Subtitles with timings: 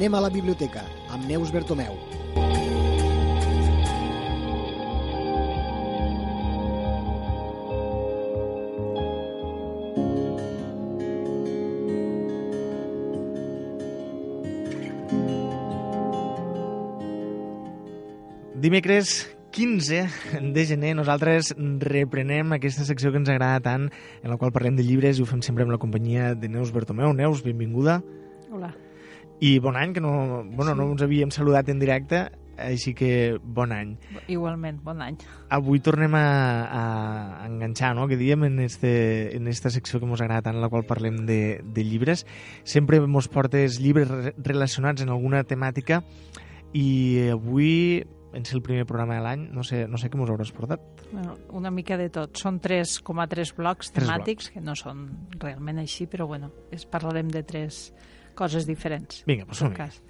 [0.00, 0.80] Anem a la biblioteca,
[1.12, 1.92] amb Neus Bertomeu.
[18.56, 20.06] Dimecres 15
[20.40, 23.90] de gener nosaltres reprenem aquesta secció que ens agrada tant,
[24.24, 26.72] en la qual parlem de llibres i ho fem sempre amb la companyia de Neus
[26.72, 27.12] Bertomeu.
[27.12, 28.00] Neus, benvinguda.
[28.48, 28.78] Hola.
[29.40, 30.78] I bon any, que no, bueno, Sí.
[30.78, 32.26] no ens havíem saludat en directe,
[32.60, 33.94] així que bon any.
[34.28, 35.16] Igualment, bon any.
[35.48, 36.24] Avui tornem a,
[36.68, 40.60] a enganxar, no?, que diem, en, este, en esta secció que ens agrada tant, en
[40.60, 42.26] la qual parlem de, de llibres.
[42.64, 46.02] Sempre ens portes llibres re- relacionats en alguna temàtica
[46.76, 48.04] i avui,
[48.36, 50.84] en ser el primer programa de l'any, no sé, no sé què ens hauràs portat.
[51.10, 52.36] Bueno, una mica de tot.
[52.38, 55.08] Són 3,3 blocs temàtics, que no són
[55.40, 57.88] realment així, però bueno, es parlarem de tres
[58.34, 59.22] coses diferents.
[59.26, 60.02] Vinga, en som tot cas.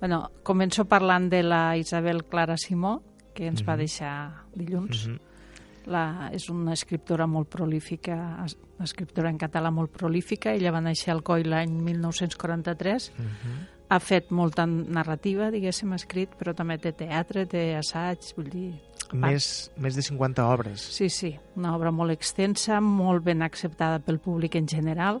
[0.00, 3.02] Bueno, començo parlant de la Isabel Clara Simó,
[3.34, 3.78] que ens va Mhm.
[3.78, 5.06] deixar dilluns.
[5.08, 5.18] Mhm.
[5.86, 8.44] La, és una escriptora molt prolífica,
[8.76, 10.52] una escriptora en català molt prolífica.
[10.54, 13.12] Ella va néixer al COI l'any 1943.
[13.16, 13.66] Mhm.
[13.88, 18.74] Ha fet molta narrativa, diguéssim, escrit, però també té teatre, té assaig, vull dir...
[19.12, 20.80] Més, més de 50 obres.
[20.80, 25.20] Sí, sí, una obra molt extensa, molt ben acceptada pel públic en general,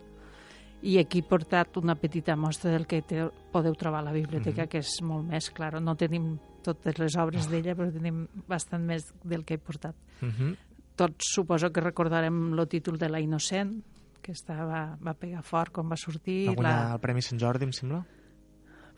[0.82, 4.62] i aquí he portat una petita mostra del que te, podeu trobar a la biblioteca,
[4.62, 4.68] Mhm.
[4.68, 5.80] que és molt més, clar.
[5.82, 9.94] No tenim totes les obres d'ella, però tenim bastant més del que he portat.
[10.22, 10.56] Mhm.
[10.96, 13.82] Tots suposo que recordarem el títol de La Innocent,
[14.22, 16.48] que estava, va pegar fort quan va sortir.
[16.48, 16.92] Va guanyar La...
[16.94, 18.04] el Premi Sant Jordi, em sembla.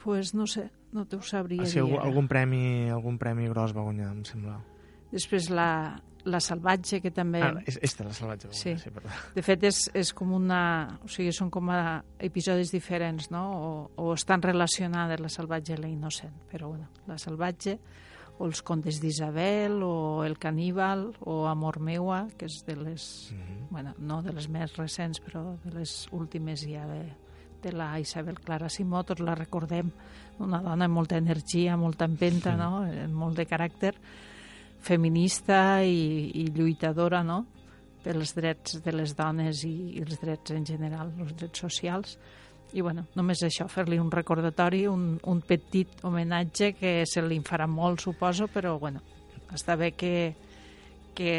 [0.03, 1.83] pues no sé, no t'ho sabria Ah, sí, dir.
[1.83, 2.09] algun, ara.
[2.09, 4.59] algun, premi, algun premi gros va guanyar, em sembla.
[5.13, 7.43] Després la, la Salvatge, que també...
[7.45, 8.49] Ah, és, esta, la salvatge.
[8.49, 8.77] va Sí.
[8.81, 9.11] sí perdó.
[9.35, 10.99] De fet, és, és com una...
[11.05, 13.43] O sigui, són com a episodis diferents, no?
[13.53, 16.33] O, o estan relacionades la salvatge i la innocent.
[16.51, 17.77] Però, bueno, la salvatge,
[18.39, 23.05] o els contes d'Isabel, o el caníbal, o Amor meua, que és de les...
[23.37, 23.67] Mhm.
[23.71, 27.05] Bueno, no de les més recents, però de les últimes ja de,
[27.63, 29.93] de la Isabel Clara Simó, tots la recordem,
[30.41, 32.59] una dona amb molta energia, molta empenta, Sí.
[32.59, 32.85] no?
[32.89, 33.93] Eh, molt de caràcter,
[34.83, 37.45] feminista i, i lluitadora, no?,
[38.03, 42.17] pels drets de les dones i, i els drets en general, els drets socials.
[42.73, 47.69] I, bueno, només això, fer-li un recordatori, un, un petit homenatge que se li farà
[47.69, 49.05] molt, suposo, però, bueno,
[49.55, 50.33] està bé que,
[51.15, 51.35] que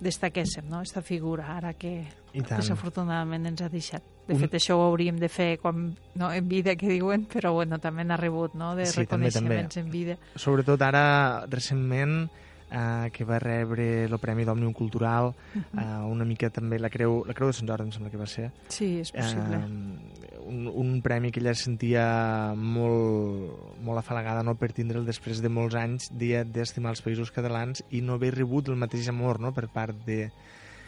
[0.00, 4.02] destaquéssim, no?, aquesta figura, ara que desafortunadament ens ha deixat.
[4.26, 7.52] De Un- fet, això ho hauríem de fer quan, no, en vida, que diuen, però
[7.54, 9.86] bueno, també n'ha rebut, no?, de Sí, també, reconeixements també.
[9.86, 10.16] en vida.
[10.34, 12.28] Sobretot ara, recentment,
[12.70, 15.78] eh, que va rebre el Premi d'Òmnium Cultural, Mhm.
[15.78, 18.26] eh, una mica també la Creu, la Creu de Sant Jordi, em sembla que va
[18.26, 18.50] ser.
[18.68, 19.56] Sí, és possible.
[19.56, 20.15] Eh,
[20.46, 25.74] un, un premi que ella sentia molt, molt afalagada no, per tindre'l després de molts
[25.78, 29.66] anys dia d'estimar els països catalans i no haver rebut el mateix amor no, per
[29.72, 30.30] part de,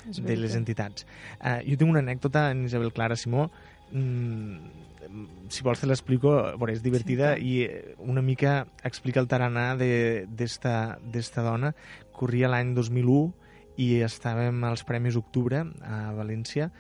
[0.07, 1.07] de les entitats.
[1.41, 3.49] Uh, jo tinc una anècdota en Isabel Clara Simó,
[3.93, 4.87] mm,
[5.49, 9.75] si vols te l'explico, bueno, és divertida Sí, i eh, una mica explica el taranà
[9.79, 11.75] de- d'esta d'esta dona.
[12.13, 13.33] Corria l'any 2001
[13.79, 16.71] i estàvem als Premis Octubre a València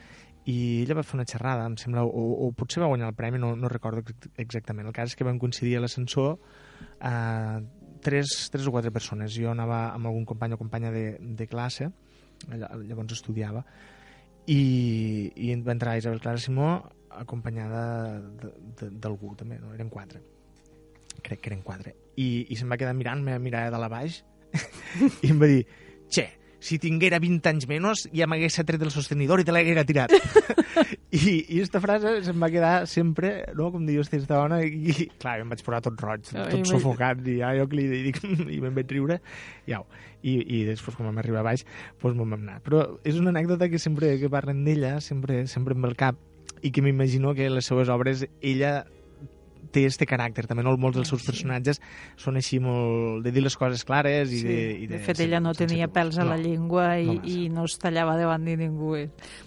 [0.48, 3.40] i ella va fer una xerrada, em sembla, o, o potser va guanyar el premi,
[3.42, 4.88] no, no recordo ex- exactament.
[4.88, 6.38] El cas és que van coincidir a l'ascensor
[7.04, 7.58] eh,
[8.04, 9.34] tres, tres o quatre persones.
[9.36, 11.90] Jo anava amb algun company o companya de, de classe,
[12.48, 13.64] llavors estudiava,
[14.48, 14.62] i,
[15.36, 16.70] i va entrar Isabel Clara Simó
[17.18, 17.82] acompanyada
[18.80, 19.74] d'algú també, no?
[19.76, 20.22] eren quatre
[21.24, 24.22] crec que eren quatre i, i se'm va quedar mirant, me mirava de la baix
[25.24, 25.64] i em va dir
[26.08, 26.28] che,
[26.60, 30.12] si tinguera 20 anys menys ja m'hagués tret del sostenidor i te l'haguera tirat
[31.14, 33.70] I, i aquesta frase se'm va quedar sempre no?
[33.74, 37.22] com diu aquesta dona i, i clar, em vaig posar tot roig, Ah, tot sufocat
[37.30, 38.20] i ja, jo que li dic,
[38.56, 39.20] i me'n vaig riure
[39.66, 39.86] i, au.
[40.18, 41.64] I, i després quan vam arribar a baix
[42.02, 45.78] doncs me'n vam anar però és una anècdota que sempre que parlen d'ella sempre, sempre
[45.78, 46.18] em ve al cap
[46.62, 48.82] i que m'imagino que les seues obres ella
[49.70, 50.76] té este caràcter també, no?
[50.76, 51.26] molts dels seus Sí.
[51.30, 51.80] personatges
[52.16, 55.40] són així molt de dir les coses clares i Sí, de, i de fet, ella
[55.40, 56.42] no tenia pèls a la No.
[56.42, 57.28] llengua i, no massa.
[57.28, 58.96] i no es tallava davant de ningú.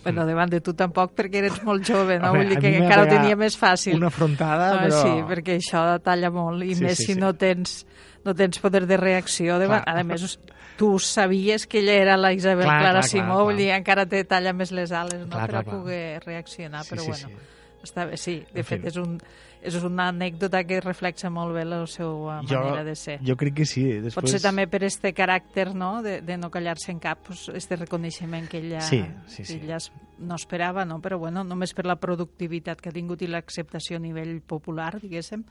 [0.04, 0.28] Bueno, Mm.
[0.28, 2.32] davant de tu tampoc, perquè eres molt jove, no?
[2.32, 3.96] Home, Vull dir que encara ho tenia més fàcil.
[3.96, 5.02] una afrontada Ah, però...
[5.02, 7.20] Sí, perquè això talla molt, i Sí, més sí, si sí.
[7.20, 7.86] no tens
[8.24, 9.58] no tens poder de reacció.
[9.58, 9.66] De...
[9.66, 9.84] Clar.
[9.88, 10.38] A més,
[10.78, 13.56] tu sabies que ella era la Isabel Clar, Clara clar, clar, Simó, clar.
[13.58, 15.28] dir, encara te talla més les ales no?
[15.30, 15.76] Clar, per clar, clar.
[15.76, 17.82] poder reaccionar, Sí, però sí, bueno, sí.
[17.92, 18.46] està bé, sí.
[18.54, 19.20] De En fet, és, un,
[19.62, 23.20] és una anècdota que reflexa molt bé la seva Jo- manera de ser.
[23.24, 23.84] Jo crec que sí.
[24.02, 24.16] Després...
[24.16, 28.48] Potser també per este caràcter, no?, de, de no callar-se en cap, pues, este reconeixement
[28.50, 29.60] que ella, Sí, sí, sí.
[29.64, 29.78] ella
[30.20, 31.00] no esperava, no?
[31.02, 35.44] Però, bueno, només per la productivitat que ha tingut i l'acceptació a nivell popular, diguéssim,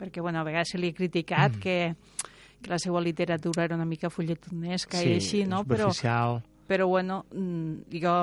[0.00, 1.60] perquè, bueno, a vegades se li ha criticat Mm.
[1.60, 1.94] que,
[2.62, 5.64] que la seva literatura era una mica fulletonesca sí, i així, no?
[5.64, 5.92] Però.
[6.70, 8.14] Però bueno, mm, jo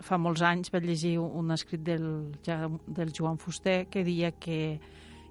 [0.00, 2.06] fa molts anys vaig llegir un escrit del,
[2.46, 4.78] ja- del Joan Fuster que deia que,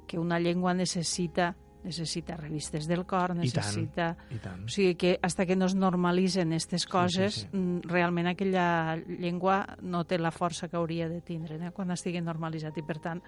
[0.05, 3.39] que una llengua necessita necessita revistes del cor, I tant.
[3.39, 4.09] necessita...
[4.35, 4.65] I tant.
[4.65, 7.55] O sigui que hasta que no es normalitzen aquestes coses, sí, sí.
[7.55, 11.71] mm, realment aquella llengua no té la força que hauria de tindre eh?
[11.71, 12.75] quan estigui normalitzat.
[12.75, 13.23] I per tant,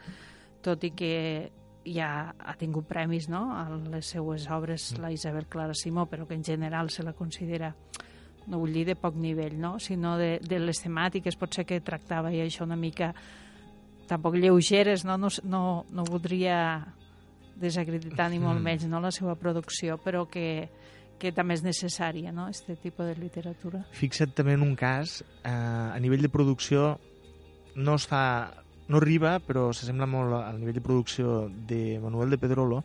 [0.62, 1.13] tot i que
[1.88, 3.45] ja ha tingut premis no?
[3.56, 5.01] a les seues obres Mm.
[5.01, 7.72] la Isabel Clara Simó, però que en general se la considera
[8.47, 9.77] no vull dir de poc nivell, no?
[9.79, 13.13] sinó de, de les temàtiques, potser que tractava i això una mica
[14.07, 16.57] tampoc lleugeres, no, no, no, no voldria
[17.61, 18.63] desacreditar ni molt Mm.
[18.63, 20.69] menys no, la seva producció, però que,
[21.19, 23.85] que també és necessària, no?, este tipus de literatura.
[23.93, 26.97] Fixa't també en un cas, eh, a nivell de producció
[27.75, 28.51] no està
[28.91, 32.83] no arriba, però s'assembla molt al nivell de producció de Manuel de Pedrolo,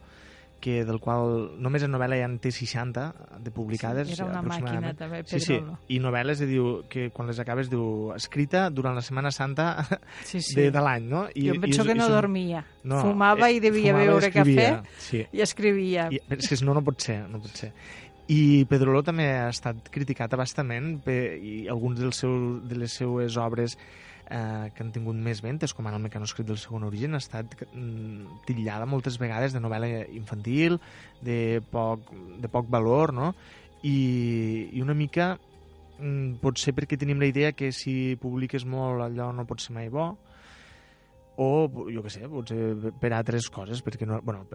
[0.67, 3.03] que del qual només en novel·la ja en té 60
[3.39, 4.09] de publicades.
[4.11, 5.77] Sí, era una màquina també, Sí, sí, Pedrolo.
[5.95, 9.69] i novel·les diu, que quan les acabes diu escrita durant la Setmana Santa
[10.27, 10.57] Sí, sí.
[10.59, 11.27] de, de l'any, no?
[11.37, 12.65] jo penso és- que no és un- dormia.
[12.83, 15.23] No, Fumava i devia fumava i beure escrivia, cafè Sí.
[15.33, 16.09] i escrivia.
[16.11, 17.71] I, és que no, no pot ser, no pot ser.
[18.27, 23.37] I Pedrolo també ha estat criticat abastament per, i alguns dels seus, de les seues
[23.39, 23.79] obres
[24.31, 27.55] eh, que han tingut més ventes, com ara el mecanoscrit del segon origen, ha estat
[27.73, 30.81] mm, titllada moltes vegades de novel·la infantil,
[31.23, 32.13] de poc,
[32.43, 33.33] de poc valor, no?
[33.87, 33.97] I,
[34.73, 35.35] i una mica
[35.99, 39.77] mm, pot ser perquè tenim la idea que si publiques molt allò no pot ser
[39.77, 40.15] mai bo,
[41.37, 44.47] o, jo què sé, potser per altres coses, perquè no, bueno,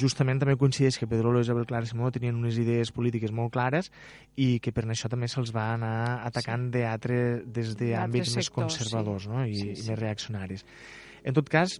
[0.00, 3.90] justament també coincideix que Pedrolo i Isabel Clara Simó tenien unes idees polítiques molt clares
[4.34, 6.78] i que per això també se'ls va anar atacant sí.
[6.78, 9.34] d'altre des d'àmbits més sectors, conservadors sí.
[9.34, 9.44] no?
[9.44, 9.90] I, Sí, i sí.
[9.90, 10.66] més reaccionaris.
[11.26, 11.78] En tot cas,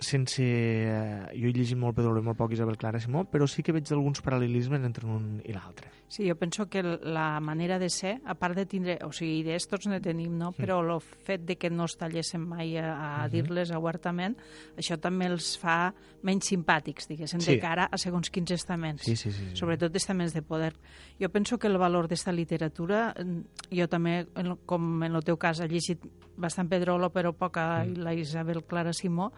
[0.00, 0.42] sense...
[0.42, 3.72] eh, Jo he llegit molt Pedrolo i molt poc Isabel Clara Simó, però sí que
[3.72, 5.90] veig alguns paral·lelismes entre un i l'altre.
[6.10, 8.96] Sí, jo penso que la manera de ser, a part de tindre...
[9.06, 10.50] O sigui, idees tots ne tenim, no?
[10.56, 13.30] Però el fet de que no es tallessin mai a, a Mhm.
[13.30, 14.34] dir-les obertament,
[14.76, 15.92] això també els fa
[16.26, 17.52] menys simpàtics, diguéssim, Sí.
[17.54, 19.04] de cara a segons quins estaments.
[19.04, 19.50] Sí, sí, sí.
[19.50, 19.56] sí.
[19.56, 20.74] sobretot estaments de poder.
[21.20, 23.40] Jo penso que el valor d'esta literatura, mm,
[23.78, 24.26] jo també,
[24.66, 26.00] com en el teu cas, he llegit
[26.36, 27.98] bastant Pedrolo, però poca Mm.
[28.02, 29.32] la Isabel Clara Simó,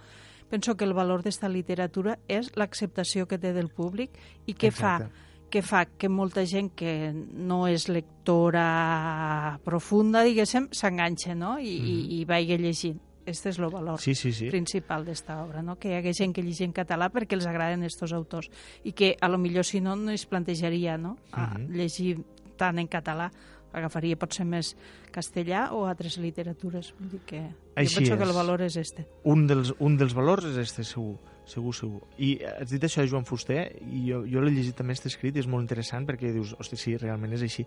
[0.53, 4.13] penso que el valor d'esta literatura és l'acceptació que té del públic
[4.47, 4.99] i que fa
[5.53, 11.59] que fa que molta gent que no és lectora profunda, diguéssim, s'enganxa, no?
[11.61, 11.89] I, mm.
[11.89, 13.01] i, i vagi llegint.
[13.25, 14.49] Este és el valor Sí, sí, sí.
[14.51, 15.77] principal d'esta obra, no?
[15.79, 18.49] que hi hagués gent que llegi en català perquè els agraden estos autors
[18.83, 21.17] i que a lo millor si no no es plantejaria no?
[21.31, 21.69] a Mhm.
[21.77, 22.17] llegir
[22.59, 23.31] tant en català
[23.73, 24.75] agafaria potser més
[25.13, 27.43] castellà o altres literatures vull dir que
[27.77, 28.29] Així jo penso que és.
[28.29, 31.17] el valor és este un dels, un dels valors és este, segur,
[31.47, 32.03] segur, segur.
[32.19, 35.37] I has dit això de Joan Fuster, i jo, jo l'he llegit també este escrit,
[35.37, 37.65] i és molt interessant perquè dius, hosti, sí, realment és així.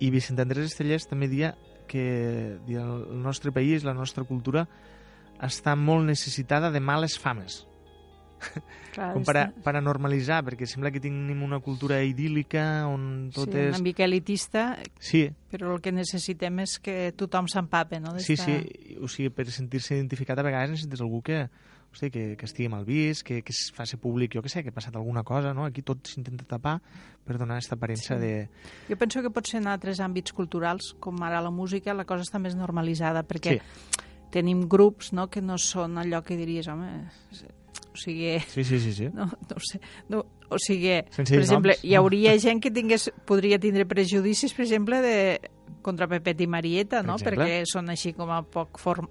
[0.00, 1.54] I Vicent Andrés Estellers també dia
[1.88, 4.66] que dia, el nostre país, la nostra cultura,
[5.42, 7.64] està molt necessitada de males fames.
[8.94, 13.30] Clar, Com per, a, per a normalitzar, perquè sembla que tenim una cultura idíl·lica on
[13.34, 13.70] tot sí, és...
[13.74, 18.12] una mica elitista Sí, però el que necessitem és que tothom s'empape no?
[18.22, 18.58] Sí, sí,
[19.00, 21.40] o sigui, per sentir-se identificat a vegades necessites algú que,
[21.94, 24.70] hosti, que, que estigui mal vist, que, que es faci públic, jo què sé, que
[24.70, 25.64] ha passat alguna cosa, no?
[25.66, 26.76] Aquí tot s'intenta tapar
[27.24, 28.20] per donar aquesta aparença Sí.
[28.20, 28.32] de...
[28.90, 32.38] Jo penso que potser en altres àmbits culturals, com ara la música, la cosa està
[32.38, 34.00] més normalitzada, perquè Sí.
[34.34, 36.90] tenim grups no, que no són allò que diries, home,
[37.94, 39.08] o sigui, Sí, sí, sí, sí.
[39.14, 42.72] no, no ho sé, no, o sigui, Sense per exemple, noms, hi hauria gent que
[42.74, 45.16] tingués, podria tindre prejudicis, per exemple, de,
[45.82, 47.14] contra Pepet i Marieta, Per no?
[47.18, 47.36] exemple.
[47.44, 49.06] perquè són així com a poc form...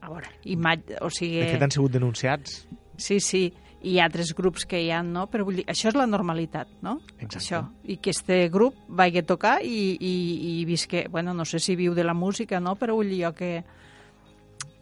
[0.00, 1.40] A veure, imatge, o sigui...
[1.42, 2.60] De fet, han sigut denunciats.
[2.96, 3.40] Sí, sí,
[3.82, 5.24] i altres grups que hi ha, no?
[5.30, 7.00] Però vull dir, això és la normalitat, no?
[7.18, 7.40] Exacte.
[7.42, 7.60] Això.
[7.82, 10.14] I que este grup vagi a tocar i, i,
[10.52, 11.08] i visque...
[11.10, 12.76] Bueno, no sé si viu de la música, no?
[12.78, 13.50] Però vull dir jo que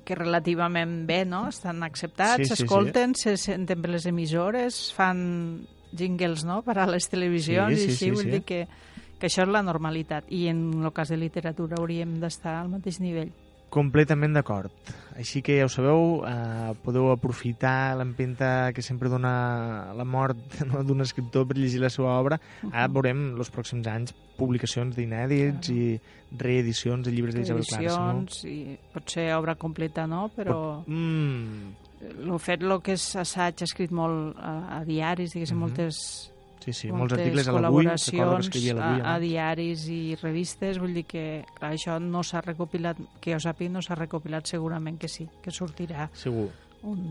[0.06, 1.48] que relativament bé, no?
[1.50, 2.62] Estan acceptats, Sí, sí, sí.
[2.62, 7.86] s'escolten, se senten per les emissores, fan jingles, no?, per a les televisions Sí, sí,
[7.86, 8.30] i així, sí, vull sí.
[8.36, 8.60] dir que,
[9.18, 10.30] que això és la normalitat.
[10.30, 13.32] I en el cas de literatura hauríem d'estar al mateix nivell.
[13.72, 14.70] Completament d'acord.
[15.16, 20.36] Així que ja ho sabeu, eh, podeu aprofitar l'empenta que sempre dona la mort
[20.68, 22.38] no, d'un escriptor per llegir la seva obra.
[22.70, 25.96] Ara veurem els pròxims anys publicacions d'inèdits i
[26.36, 28.12] reedicions de llibres d'Isabel Clara Simó.
[28.20, 30.82] Edicions i potser obra completa no, però...
[30.86, 31.74] Mm,
[32.06, 35.64] el fet, el que és assaig, ha escrit molt a, a diaris, diguéssim, Mhm.
[35.64, 36.00] moltes
[36.66, 40.80] Sí, sí, molts articles a l'Avui, que col·laboracions escrivia a a, a diaris i revistes,
[40.82, 41.22] vull dir que
[41.54, 45.54] clar, això no s'ha recopilat, que jo sàpiga no s'ha recopilat, segurament que sí, que
[45.54, 46.50] sortirà Segur.
[46.82, 47.06] un...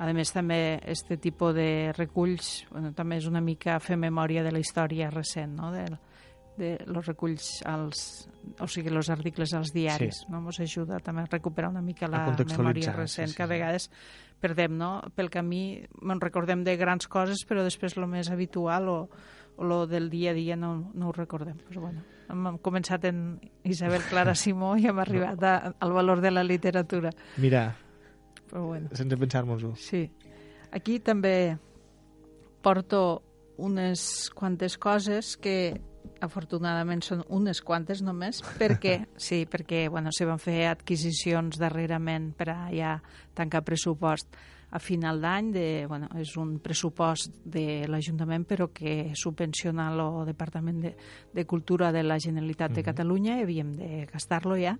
[0.00, 4.52] A més, també este tipus de reculls bueno, també és una mica fer memòria de
[4.52, 5.68] la història recent, no?
[5.72, 5.84] de,
[6.56, 8.26] de los reculls als,
[8.60, 10.22] o sigui, els articles als diaris.
[10.22, 10.30] Sí.
[10.32, 10.40] No?
[10.44, 13.90] Ens ajuda també a recuperar una mica la memòria recent, sí, sí, que a vegades
[14.40, 15.00] perdem, no?
[15.14, 15.62] Pel camí
[16.00, 18.96] ens recordem de grans coses, però després el més habitual o,
[19.56, 21.58] o lo del dia a dia no, no ho recordem.
[21.68, 26.22] Però bueno, hem, hem començat en Isabel Clara Simó i hem arribat a, al valor
[26.24, 27.12] de la literatura.
[27.36, 27.68] Mira,
[28.50, 28.88] Però bueno.
[28.96, 29.74] sense pensar-nos-ho.
[29.78, 30.06] Sí.
[30.72, 31.56] Aquí també
[32.62, 33.22] porto
[33.60, 35.80] unes quantes coses que
[36.20, 42.50] afortunadament són unes quantes només, perquè, sí, perquè bueno, se van fer adquisicions darrerament per
[42.52, 42.96] a ja
[43.34, 44.36] tancar pressupost
[44.70, 45.50] a final d'any,
[45.90, 50.92] bueno, és un pressupost de l'Ajuntament però que subvenciona el Departament de,
[51.34, 52.86] de Cultura de la Generalitat de Mhm.
[52.86, 54.78] Catalunya i havíem de gastar-lo ja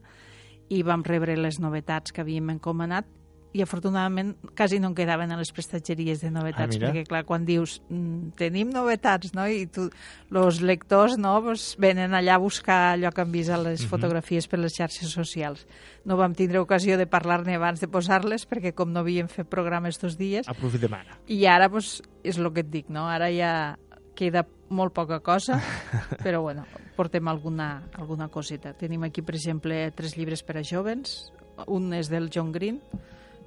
[0.69, 3.07] i vam rebre les novetats que havíem encomanat
[3.53, 7.45] i afortunadament quasi no en quedaven a les prestatgeries de novetats, Ah, perquè clar, quan
[7.45, 9.49] dius mm, tenim novetats, no?
[9.51, 9.89] i tu,
[10.31, 13.89] els lectors no, pues, venen allà a buscar allò que han vist a les Mhm.
[13.91, 15.67] fotografies per les xarxes socials.
[16.05, 19.89] No vam tindre ocasió de parlar-ne abans de posar-les, perquè com no havíem fet programa
[19.89, 21.19] estos dies, Aprofitem ara.
[21.27, 23.09] i ara pues, és el que et dic, no?
[23.09, 23.77] ara ja
[24.15, 25.59] queda molt poca cosa,
[26.23, 26.65] però bueno,
[26.95, 28.75] portem alguna, alguna coseta.
[28.75, 31.33] Tenim aquí, per exemple, tres llibres per a jovens.
[31.67, 32.81] Un és del John Green.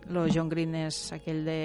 [0.10, 1.60] El John Green és aquell de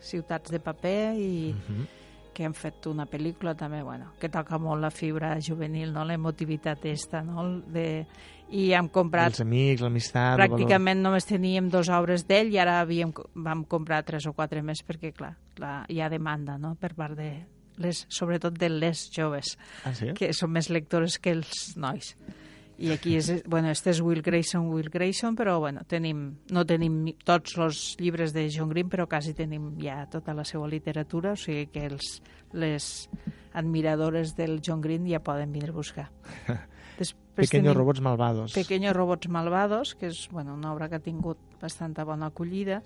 [0.00, 1.86] Ciutats de paper i Mhm.
[2.34, 6.04] que hem fet una pel·lícula també, bueno, que toca molt la fibra juvenil, no?
[6.04, 7.60] l'emotivitat esta, no?
[7.60, 8.06] De...
[8.50, 10.36] I hem comprat Els amics, l'amistat...
[10.38, 14.82] pràcticament només teníem dues obres d'ell i ara havíem, vam comprar tres o quatre més
[14.84, 16.74] perquè, clar, la, hi ha demanda no?
[16.74, 17.30] per part de
[17.78, 20.12] les, sobretot de les joves, Ah, sí?
[20.14, 22.16] que són més lectores que els nois.
[22.78, 27.04] I aquí és, bueno, este és Will Grayson, Will Grayson, però bueno, tenim, no tenim
[27.24, 31.36] tots els llibres de John Green, però quasi tenim ja tota la seva literatura, o
[31.38, 32.20] sigui que els,
[32.52, 33.08] les
[33.54, 36.08] admiradores del John Green ja poden vindre a buscar.
[36.98, 38.52] Després Pequeños robots malvados.
[38.54, 42.82] Pequeños robots malvados, que és bueno, una obra que ha tingut bastanta bona acollida.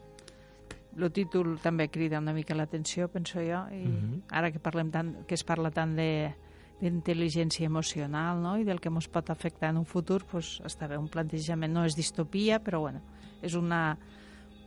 [0.97, 4.23] El títol també crida una mica l'atenció, penso jo, i Mhm.
[4.31, 6.35] ara que parlem tant, que es parla tant de
[6.79, 8.55] d'intel·ligència emocional no?
[8.59, 11.85] i del que ens pot afectar en un futur, pues, està bé, un plantejament no
[11.87, 13.03] és distopia, però bueno,
[13.43, 13.97] és una,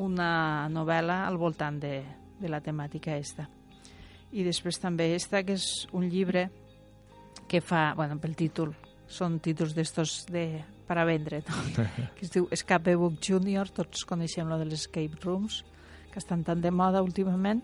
[0.03, 2.01] una novel·la al voltant de,
[2.39, 3.47] de la temàtica esta.
[4.31, 6.49] I després també esta, que és un llibre
[7.47, 8.75] que fa, bueno, pel títol,
[9.11, 10.45] són títols d'estos de,
[10.87, 11.87] per a vendre, no?
[12.15, 15.61] que es diu Escape Book Junior, tots coneixem lo de les escape rooms,
[16.11, 17.63] que estan tan de moda últimament,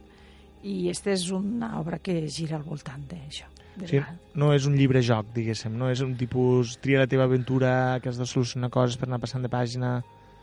[0.63, 3.47] i esta és una obra que gira al voltant d'això.
[3.85, 7.23] Sí, la- no és un llibre joc, diguéssim, no és un tipus tria la teva
[7.29, 10.01] aventura que has de solucionar coses per anar passant de pàgina...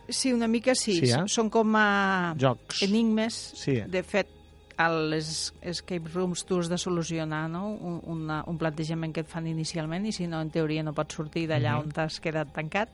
[0.08, 0.98] Sí, una mica sí.
[1.00, 1.22] Sí, eh?
[1.32, 2.82] Són com a Jocs.
[2.84, 3.34] enigmes.
[3.56, 3.78] Sí.
[3.88, 4.28] De fet,
[4.76, 7.70] a les escape rooms tu has de solucionar no?
[7.72, 11.14] un, una, un plantejament que et fan inicialment i si no, en teoria, no pots
[11.16, 11.82] sortir d'allà Mhm.
[11.86, 12.90] on t'has quedat tancat.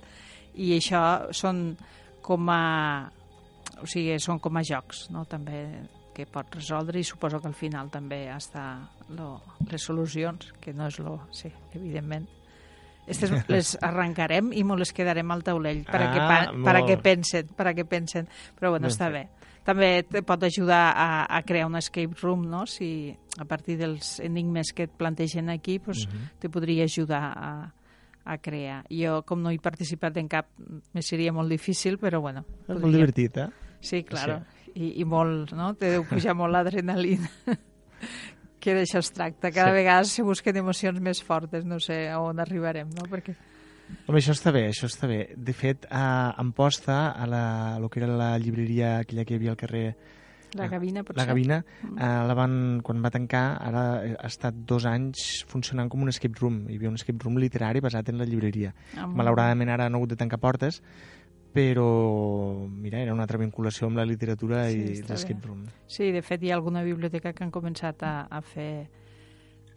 [0.55, 1.77] I això són
[2.23, 3.11] com a...
[3.83, 5.25] O sigui, són com a jocs, no?
[5.25, 5.65] També
[6.21, 8.79] que pots resoldre i suposo que al final també està
[9.17, 11.19] lo, les solucions, que no és lo...
[11.33, 12.29] Sí, evidentment.
[13.11, 16.77] Estes les arrencarem i me les quedarem al taulell per a que, Ah, pa, per
[16.77, 17.03] a que molt.
[17.03, 18.29] pensen, per a que pensen.
[18.59, 19.15] Però bueno, Ben està fet.
[19.15, 19.49] bé.
[19.65, 22.63] També te pot ajudar a, a crear un escape room, no?
[22.67, 26.31] Si a partir dels enigmes que et plantegen aquí, pues, Mhm.
[26.41, 27.73] te podria ajudar a,
[28.25, 28.85] a crear.
[28.91, 30.47] Jo, com no he participat en cap,
[30.93, 32.45] me seria molt difícil, però bueno.
[32.63, 32.99] És molt podria.
[33.01, 33.49] divertit, eh?
[33.81, 34.43] Sí, claro.
[34.75, 35.73] I, I molt, no?
[35.75, 37.29] Te deu pujar molt l'adrenalina.
[38.61, 39.51] que d'això es tracta.
[39.51, 39.77] Cada Sí.
[39.79, 41.65] vegada se busquen emocions més fortes.
[41.65, 43.07] No sé a on arribarem, no?
[43.09, 43.35] Perquè...
[44.07, 45.33] Home, això està bé, això està bé.
[45.37, 49.37] De fet, a Amposta, a la, a lo que era la llibreria aquella que hi
[49.41, 49.97] havia al carrer
[50.55, 51.21] La Ah, gavina, potser?
[51.23, 51.97] La Gavina, Mm.
[51.99, 53.83] eh, la van, quan va tancar, ara
[54.19, 56.65] ha estat dos anys funcionant com un escape room.
[56.69, 58.75] Hi havia un escape room literari basat en la llibreria.
[58.97, 60.83] Amb- Malauradament ara han hagut de tancar portes,
[61.53, 65.65] però mira, era una altra vinculació amb la literatura Sí, i l'escape room.
[65.91, 68.89] Sí, de fet hi ha alguna biblioteca que han començat a, a fer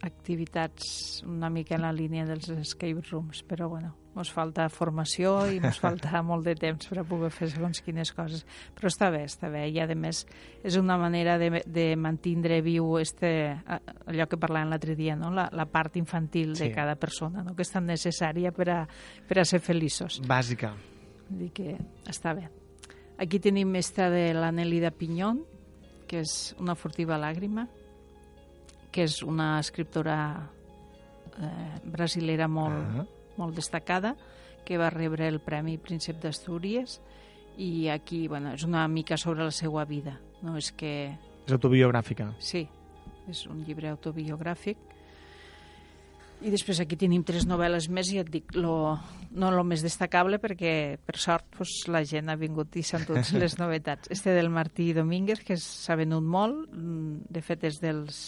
[0.04, 5.56] activitats una mica en la línia dels escape rooms, però bueno, ens falta formació i
[5.64, 8.44] ens falta molt de temps per a poder fer segons quines coses.
[8.76, 10.24] Però està bé, està bé, i a més
[10.62, 13.30] és una manera de, de mantindre viu este,
[13.64, 15.32] allò que parlàvem l'altre dia, no?
[15.32, 16.68] la, la part infantil Sí.
[16.68, 17.54] de cada persona, no?
[17.56, 18.82] que és tan necessària per a,
[19.26, 20.20] per a ser feliços.
[20.28, 20.74] Bàsica.
[21.28, 21.76] Vull dir que
[22.10, 22.48] està bé.
[23.18, 25.44] Aquí tenim esta de l'Anelida Pinyón,
[26.08, 27.68] que és una furtiva làgrima,
[28.92, 30.18] que és una escriptora
[31.40, 33.06] eh, brasilera molt, Ah.
[33.36, 34.16] molt destacada,
[34.64, 37.00] que va rebre el Premi Príncep d'Astúries,
[37.56, 40.18] i aquí, bueno, és una mica sobre la seva vida.
[40.42, 41.16] No és que...
[41.46, 42.32] És autobiogràfica.
[42.38, 42.66] Sí,
[43.28, 44.76] és un llibre autobiogràfic.
[46.44, 48.98] I després aquí tenim tres novel·les més i et dic, lo,
[49.32, 53.32] no el més destacable perquè, per sort, pues, la gent ha vingut i s'han tots
[53.40, 54.10] les novetats.
[54.12, 58.18] Este del Martí Domínguez, que s'ha venut molt, mm, de fet és dels,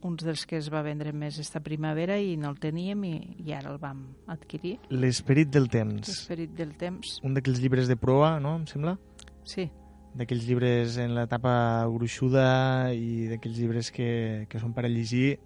[0.00, 3.12] uns dels que es va vendre més esta primavera i no el teníem i,
[3.44, 4.78] i ara el vam adquirir.
[4.88, 6.08] L'esperit del temps.
[6.08, 8.96] L'esperit del temps, Un d'aquells llibres de proa, no?, em sembla?
[9.44, 9.68] sí,
[10.16, 14.08] D'aquells llibres en l'etapa gruixuda i d'aquells llibres que,
[14.50, 15.36] que són per a llegir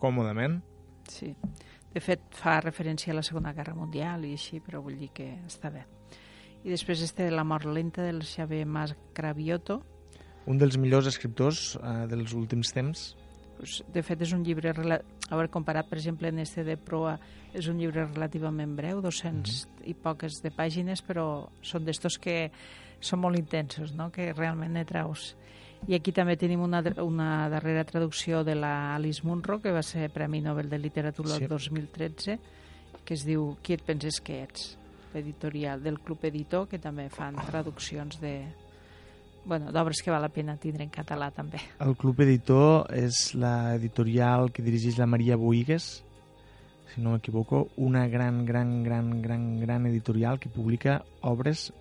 [0.00, 0.62] còmodament.
[1.08, 1.34] Sí.
[1.94, 5.30] De fet, fa referència a la Segona Guerra Mundial i així, però vull dir que
[5.46, 5.86] està bé.
[6.66, 9.82] I després este de La mort lenta del Xavier Mas Cravioto,
[10.46, 13.16] Un dels millors escriptors eh, dels últims temps.
[13.58, 17.18] pues, de fet és un llibre, a veure, comparat per exemple en este de proa,
[17.54, 22.50] és un llibre relativament breu, 200 i poques de pàgines, però són d'estos que
[23.00, 24.10] són molt intensos, no?
[24.12, 25.34] que realment ne traus.
[25.88, 30.08] I aquí també tenim una, una darrera traducció de la Alice Munro, que va ser
[30.10, 31.44] Premi Nobel de Literatura Sí.
[31.44, 32.38] el 2013,
[33.04, 34.76] que es diu Qui et penses que ets?
[35.14, 38.46] L'editorial del Club Editor, que també fan traduccions de
[39.46, 41.60] bueno, d'obres que val la pena tindre en català també.
[41.78, 46.02] El Club Editor és l'editorial que dirigeix la Maria Boigues,
[46.92, 51.72] si no m'equivoco, una gran, gran, gran, gran, gran editorial que publica obres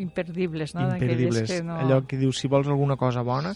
[0.00, 0.88] imperdibles, no?
[0.94, 1.46] Imperdibles.
[1.50, 1.76] Que no...
[1.80, 3.54] Allò que diu, si vols alguna cosa bona,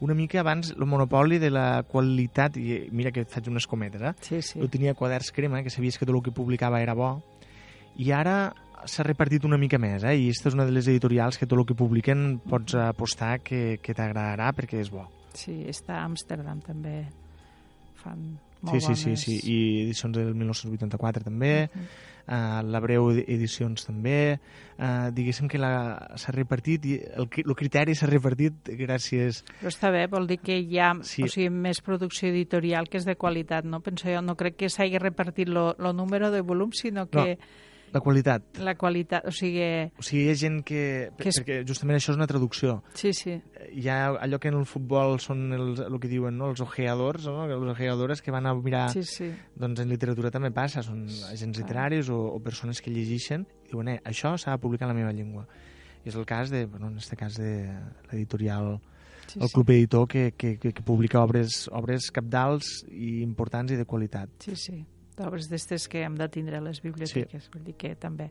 [0.00, 4.14] una mica abans el monopoli de la qualitat, i mira que faig unes cometes, eh?
[4.24, 4.60] Sí, sí.
[4.62, 7.18] Jo tenia quaderns crema, que sabies que tot el que publicava era bo,
[8.00, 8.52] i ara
[8.88, 10.14] s'ha repartit una mica més, eh?
[10.16, 13.76] i aquesta és una de les editorials que tot el que publiquen pots apostar que,
[13.82, 15.04] que t'agradarà perquè és bo.
[15.36, 17.02] Sí, està a Amsterdam també.
[18.00, 19.20] Fan Sí, molt sí, sí, bones...
[19.24, 21.80] sí, i edicions del 1984 també, Mhm.
[21.80, 24.38] uh, la Breu Edicions també,
[24.78, 29.42] uh, diguéssim que la- s'ha repartit, i el, el criteri s'ha repartit gràcies...
[29.60, 31.22] Però està bé, vol dir que hi ha Sí.
[31.24, 33.80] o sigui, més producció editorial que és de qualitat, no?
[33.80, 37.38] Penso jo, no crec que s'hagi repartit el número de volum, sinó que
[37.92, 38.58] La qualitat.
[38.62, 39.64] la qualitat, o sigui...
[39.98, 41.10] O sigui, hi ha gent que...
[41.18, 42.82] Que és- Perquè justament això és una traducció.
[42.94, 43.34] Sí, sí,
[43.70, 46.50] Hi ha allò que en el futbol són els, el que diuen, no?
[46.50, 47.44] els ojeadors, no?
[47.46, 48.88] els ojeadores que van a mirar...
[48.90, 49.30] sí, sí.
[49.58, 51.64] Doncs en literatura també passa, són agents Clar.
[51.64, 54.98] literaris o, o persones que llegeixen i diuen, eh, això s'ha de publicar en la
[55.02, 55.46] meva llengua.
[56.04, 57.68] I és el cas de, bueno, en este cas de
[58.10, 58.78] l'editorial,
[59.26, 59.52] sí, el sí.
[59.54, 64.30] Club Editor, que, que, que publica obres, obres capdals i importants i de qualitat.
[64.40, 64.78] Sí, sí,
[65.20, 67.44] d'obres d'estes que hem de tindre a les biblioteques.
[67.46, 67.52] Sí.
[67.54, 68.30] Vull dir que també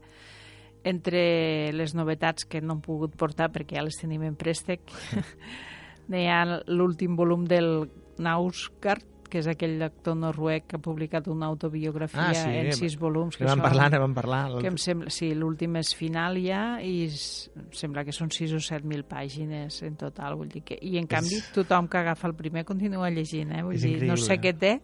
[0.84, 4.80] entre les novetats que no hem pogut portar perquè ja les tenim en préstec
[6.10, 7.90] n'hi ha l'últim volum del
[8.24, 12.96] Nausgard que és aquell actor noruec que ha publicat una autobiografia Ah, sí, en sis
[12.98, 14.56] volums Que vam parlar, ne vam parlar.
[14.58, 18.88] que em sembla, sí, l'últim és final ja i sembla que són 6 o 7
[18.90, 20.80] mil pàgines en total, vull dir que...
[20.82, 23.62] I en canvi tothom que agafa el primer continua llegint, eh?
[23.68, 24.80] Vull És dir, no sé què té,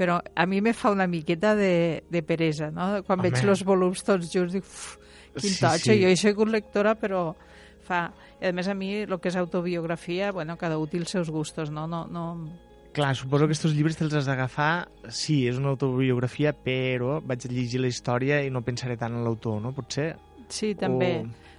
[0.00, 3.02] però a mi me fa una miqueta de, de peresa, no?
[3.04, 3.28] Quan Home.
[3.28, 4.96] veig els volums tots junts dic, uf,
[5.36, 5.98] quin Sí, totxo, sí.
[6.00, 7.34] jo he sigut lectora, però
[7.84, 8.06] fa...
[8.40, 11.84] I a més a mi el que és autobiografia, bueno, cada útil seus gustos, no?
[11.86, 12.24] no, no...
[12.96, 17.82] Clar, suposo que aquests llibres te'ls has d'agafar, sí, és una autobiografia, però vaig llegir
[17.84, 19.74] la història i no pensaré tant en l'autor, no?
[19.76, 20.14] Potser?
[20.48, 21.12] Sí, també.
[21.20, 21.49] O,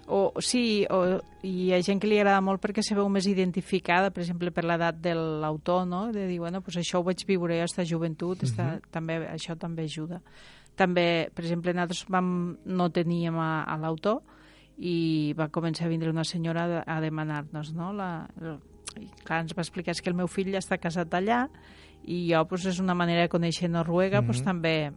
[0.43, 4.23] sí, o, hi ha gent que li agrada molt perquè se veu més identificada, per
[4.25, 6.11] exemple, per l'edat de l'autor, no?
[6.11, 9.85] De dir, bueno, pues això ho vaig viure jo, esta joventut, esta, també, això també
[9.87, 10.21] ajuda.
[10.75, 14.21] També, per exemple, nosaltres vam, no teníem a, a l'autor
[14.79, 17.91] i va començar a vindre una senyora a, a demanar-nos, no?
[17.93, 18.57] La, el,
[18.99, 21.45] i clar, ens va explicar és que el meu fill ja està casat allà
[22.03, 24.45] i jo, pues, és una manera de conèixer Noruega, pues, Mhm.
[24.45, 24.91] també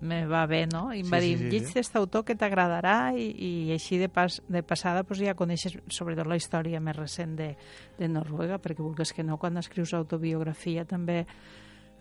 [0.00, 0.92] me va bé, no?
[0.94, 1.58] I em Sí, va dir, sí, sí.
[1.60, 6.26] d'aquest autor que t'agradarà i, i així de, pas, de passada pues, ja coneixes sobretot
[6.26, 7.50] la història més recent de,
[7.98, 11.26] de Noruega, perquè vulguis que no, quan escrius autobiografia també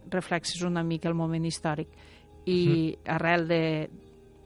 [0.09, 1.89] reflexes una mica el moment històric.
[2.49, 3.89] I arrel de,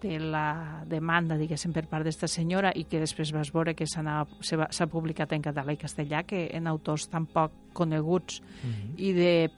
[0.02, 4.88] de la demanda, diguéssim, per part d'esta senyora i que després vas veure que s'ha
[4.92, 8.96] publicat en català i castellà, que en autors tan poc coneguts Mhm.
[8.98, 9.52] i de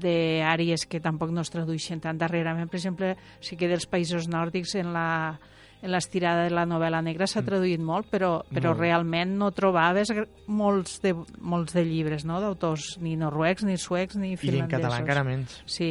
[0.00, 2.68] d'àrees que tampoc no es tradueixen tant darrerament.
[2.70, 5.08] Per exemple, sí que dels països nòrdics en la
[5.82, 8.80] en l'estirada de la novel·la negra s'ha traduït molt, però, però Molt.
[8.80, 10.08] realment no trobaves
[10.48, 12.40] molts de, molts de llibres no?
[12.40, 14.80] d'autors ni noruecs, ni suecs, ni I en finlandesos.
[14.80, 15.58] català encara menys.
[15.68, 15.90] Sí,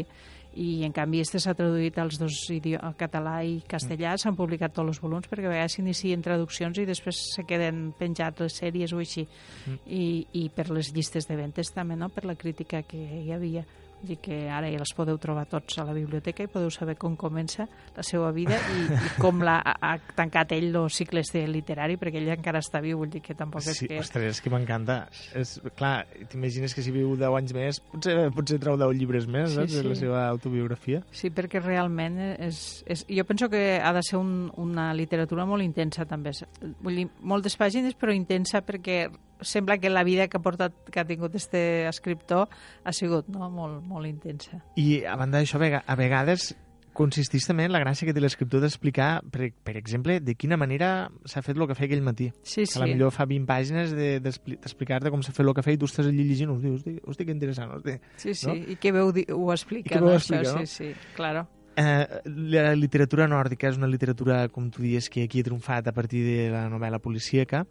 [0.55, 4.95] i en canvi este s'ha traduït als dos idiomes, català i castellà, s'han publicat tots
[4.95, 8.99] els volums perquè a vegades s'inicien traduccions i després se queden penjats les sèries o
[9.03, 9.27] així
[9.65, 9.79] Mm.
[9.87, 12.09] I, i per les llistes de ventes també, no?
[12.09, 13.63] per la crítica que hi havia
[14.05, 17.15] Dir que ara ja les podeu trobar tots a la biblioteca i podeu saber com
[17.17, 17.65] comença
[17.95, 22.21] la seva vida i, i com l'ha ha, tancat ell els cicles de literari, perquè
[22.21, 23.99] ell encara està viu, vull dir que tampoc és Sí, que...
[24.03, 24.99] ostres, és que m'encanta.
[25.35, 29.49] És, clar, t'imagines que si viu 10 anys més, potser, potser treu 10 llibres més,
[29.51, 30.03] Sí, saps, de la sí.
[30.05, 31.01] seva autobiografia.
[31.15, 33.05] Sí, perquè realment és, és...
[33.09, 36.35] Jo penso que ha de ser un, una literatura molt intensa, també.
[36.83, 39.05] Vull dir, moltes pàgines, però intensa perquè
[39.41, 42.47] sembla que la vida que ha portat, que ha tingut este escriptor
[42.83, 43.49] ha sigut no?
[43.51, 44.59] molt, molt intensa.
[44.75, 46.55] I a banda d'això, a vega- a vegades
[46.95, 51.09] consisteix també en la gràcia que té l'escriptor d'explicar, per, per exemple, de quina manera
[51.27, 52.29] s'ha fet el cafè aquell matí.
[52.41, 55.53] Sí, Que a la millor fa 20 pàgines de- d'expli- d'explicar-te com s'ha fet el
[55.53, 57.97] cafè i tu estàs allí llegint, hosti, hosti, hosti que interessant, hosti.
[58.15, 58.55] Sí, sí, no?
[58.55, 59.87] i que veu, ho explica.
[59.87, 60.15] I que veu no?
[60.15, 60.65] explica, Això, no?
[60.65, 61.47] Sí, sí, claro.
[61.75, 62.07] Eh,
[62.55, 66.23] la literatura nòrdica és una literatura, com tu dius, que aquí ha triomfat a partir
[66.23, 67.65] de la novel·la policíaca.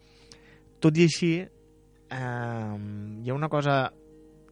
[0.78, 2.76] Tot i així, eh,
[3.24, 3.90] hi ha una cosa...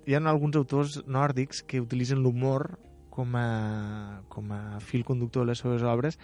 [0.06, 2.78] Hi ha alguns autors nòrdics que utilitzen l'humor
[3.12, 6.16] com a, com a fil conductor de les seves obres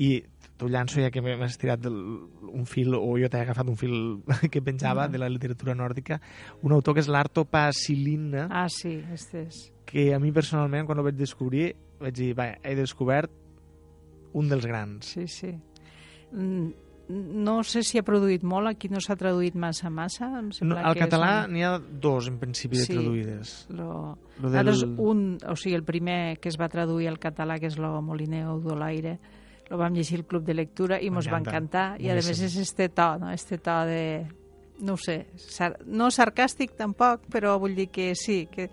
[0.00, 0.22] i
[0.56, 4.62] t'ho llanço ja que m'has tirat un fil o jo t'he agafat un fil que
[4.64, 5.12] pensava Mm.
[5.12, 6.20] de la literatura nòrdica
[6.62, 9.60] un autor que és l'Arto Pasilina Ah, sí, este és...
[9.84, 13.30] que a mi personalment quan ho vaig descobrir vaig dir, va, he descobert
[14.32, 15.04] un dels grans.
[15.04, 15.50] Sí, sí.
[16.32, 16.70] Mm,
[17.10, 20.28] No sé si ha produït molt, aquí no s'ha traduït massa, massa.
[20.38, 22.94] Em No, al que català és n'hi ha dos, en principi, de Sí.
[22.94, 23.66] traduïdes.
[23.68, 24.18] un, lo...
[24.40, 24.70] Lo del...
[24.96, 28.60] un, o sigui, el primer que es va traduir al català, que és lo Molineu
[28.62, 29.18] d'Olaire,
[29.70, 32.00] lo vam llegir al Club de Lectura i mos va encantar.
[32.00, 33.30] I a més és este to, no?
[33.30, 34.26] este to de...
[34.80, 35.74] No ho sé, sar...
[35.84, 38.70] no sarcàstic tampoc, però vull dir que sí, que,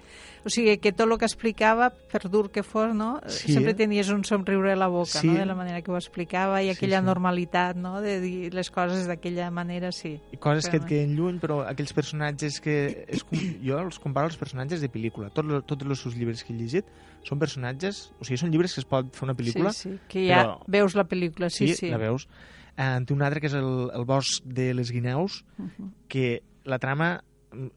[0.47, 3.19] o sigui, que tot el que explicava, per dur que fos, no?
[3.27, 3.77] Sí, sempre eh?
[3.81, 5.27] tenies un somriure a la boca, Sí.
[5.27, 5.33] no?
[5.35, 7.05] de la manera que ho explicava i Sí, aquella sí.
[7.09, 7.99] normalitat, no?
[7.99, 10.13] de dir les coses d'aquella manera, sí.
[10.31, 13.03] I coses que et queden lluny, però aquells personatges que...
[13.27, 13.43] Com...
[13.67, 15.27] Jo els comparo als personatges de pel·lícula.
[15.35, 16.85] Tots, lo- tots els seus llibres que he llegit
[17.27, 18.13] són personatges...
[18.21, 19.73] O sigui, són llibres que es pot fer una pel·lícula.
[19.75, 21.91] Sí, sí, que ja però- veus la pel·lícula, sí, sí.
[21.91, 22.29] la veus.
[22.77, 25.89] En té un altre que és el, el bosc de les guineus, Uh-huh.
[26.07, 27.21] que la trama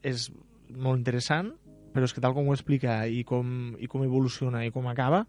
[0.05, 0.29] és
[0.69, 1.53] molt interessant,
[1.91, 5.25] però és que tal com ho explica i com, i com evoluciona i com acaba,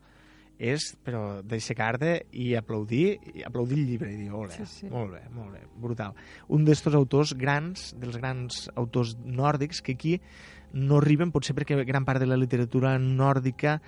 [0.62, 4.90] és, però, d'aixecar-te i aplaudir, i aplaudir el llibre i dir, ole, Sí, sí.
[4.92, 6.12] molt bé, molt bé, brutal.
[6.54, 10.20] Un d'estos autors grans, dels grans autors nòrdics, que aquí
[10.72, 13.80] no arriben, potser perquè gran part de la literatura nòrdica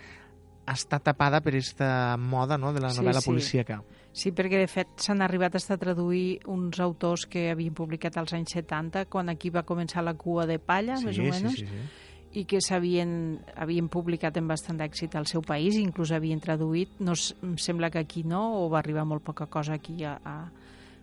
[0.66, 3.29] està tapada per aquesta moda no, de la Sí, novel·la sí.
[3.31, 3.83] policíaca.
[4.14, 8.53] Sí, perquè de fet s'han arribat a traduir uns autors que havien publicat als anys
[8.55, 11.66] 70, quan aquí va començar la cua de palla, sí, més o sí, menys, sí,
[11.66, 12.40] sí.
[12.40, 17.12] i que s'havien havien publicat amb bastant èxit al seu país, inclús havien traduït, no,
[17.42, 20.50] em sembla que aquí no, o va arribar molt poca cosa aquí a, a,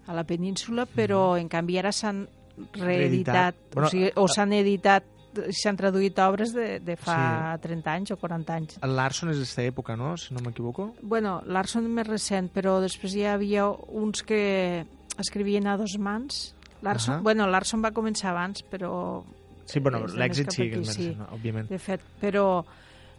[0.08, 2.26] a la península, però en canvi ara s'han
[2.74, 2.86] Reeditat.
[2.86, 5.04] reeditat, Bueno, o, sigui, o s'han editat,
[5.52, 7.62] s'han traduït obres de, de fa Sí.
[7.68, 8.78] 30 anys o 40 anys.
[8.84, 10.94] El Larson és d'esta època, no?, si no m'equivoco.
[11.02, 14.86] Bueno, Larson és més recent, però després hi havia uns que
[15.18, 16.56] escrivien a dos mans.
[16.82, 17.22] Larson, Ahà.
[17.22, 19.24] bueno, Larson va començar abans, però
[19.66, 21.16] Sí, bueno, l'èxit sí aquí, sí.
[21.16, 21.70] no, òbviament.
[21.70, 22.64] de fet, però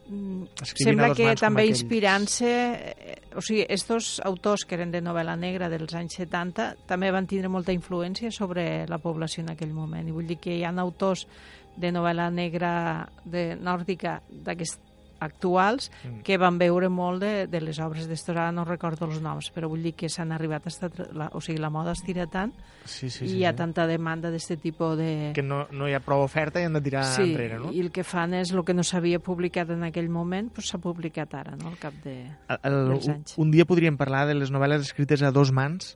[0.09, 1.81] mm, Escrivint sembla que també aquells.
[1.81, 2.51] inspirant-se...
[2.51, 7.25] eh, O sigui, estos autors que eren de novel·la negra dels anys 70 també van
[7.27, 10.07] tindre molta influència sobre la població en aquell moment.
[10.07, 11.27] I vull dir que hi ha autors
[11.77, 14.81] de novel·la negra de nòrdica d'aquests
[15.23, 16.23] actuals Mm.
[16.27, 19.69] que van veure molt de, de les obres d'estos, ara no recordo els noms, però
[19.71, 20.91] vull dir que s'han arribat a estar...
[21.15, 22.51] La, o sigui, la moda estira tant
[22.85, 23.37] Sí, sí, i sí.
[23.39, 23.59] hi ha sí.
[23.61, 25.31] tanta demanda d'aquest tipus de...
[25.37, 27.71] Que no, no hi ha prou oferta i han de tirar sí, enrere, no?
[27.71, 30.83] i el que fan és el que no s'havia publicat en aquell moment, doncs s'ha
[30.83, 32.17] publicat ara, no?, al cap de...
[32.49, 33.37] El, el, dels un, anys.
[33.39, 35.95] un dia podríem parlar de les novel·les escrites a dos mans,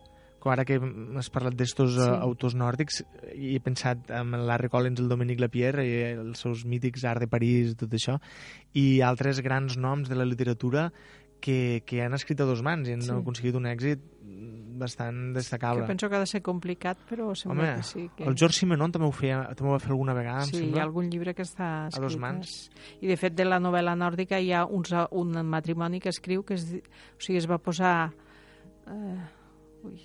[0.50, 0.78] ara que
[1.16, 2.00] has parlat d'estos Sí.
[2.00, 2.08] sí.
[2.20, 3.02] autors nòrdics,
[3.34, 7.28] i he pensat en Larry Collins, el Dominique Lapierre, i els seus mítics Art de
[7.28, 8.18] París, tot això,
[8.74, 10.92] i altres grans noms de la literatura
[11.40, 13.10] que, que han escrit a dos mans i han Sí.
[13.10, 13.14] sí.
[13.16, 14.00] aconseguit un èxit
[14.76, 15.86] bastant Que destacable.
[15.86, 18.10] penso que ha de ser complicat, però sembla Home, que sí.
[18.16, 18.24] Que...
[18.24, 20.60] el George Simenon també ho, feia, també ho va fer alguna vegada, em Sí, hi
[20.64, 20.80] sembla.
[20.80, 22.02] ha algun llibre que està escrit.
[22.02, 22.70] dos mans.
[23.00, 26.54] I, de fet, de la novel·la nòrdica hi ha uns, un matrimoni que escriu que
[26.54, 28.12] es, o sigui, es va posar...
[28.86, 29.18] Eh,
[29.84, 30.00] ui,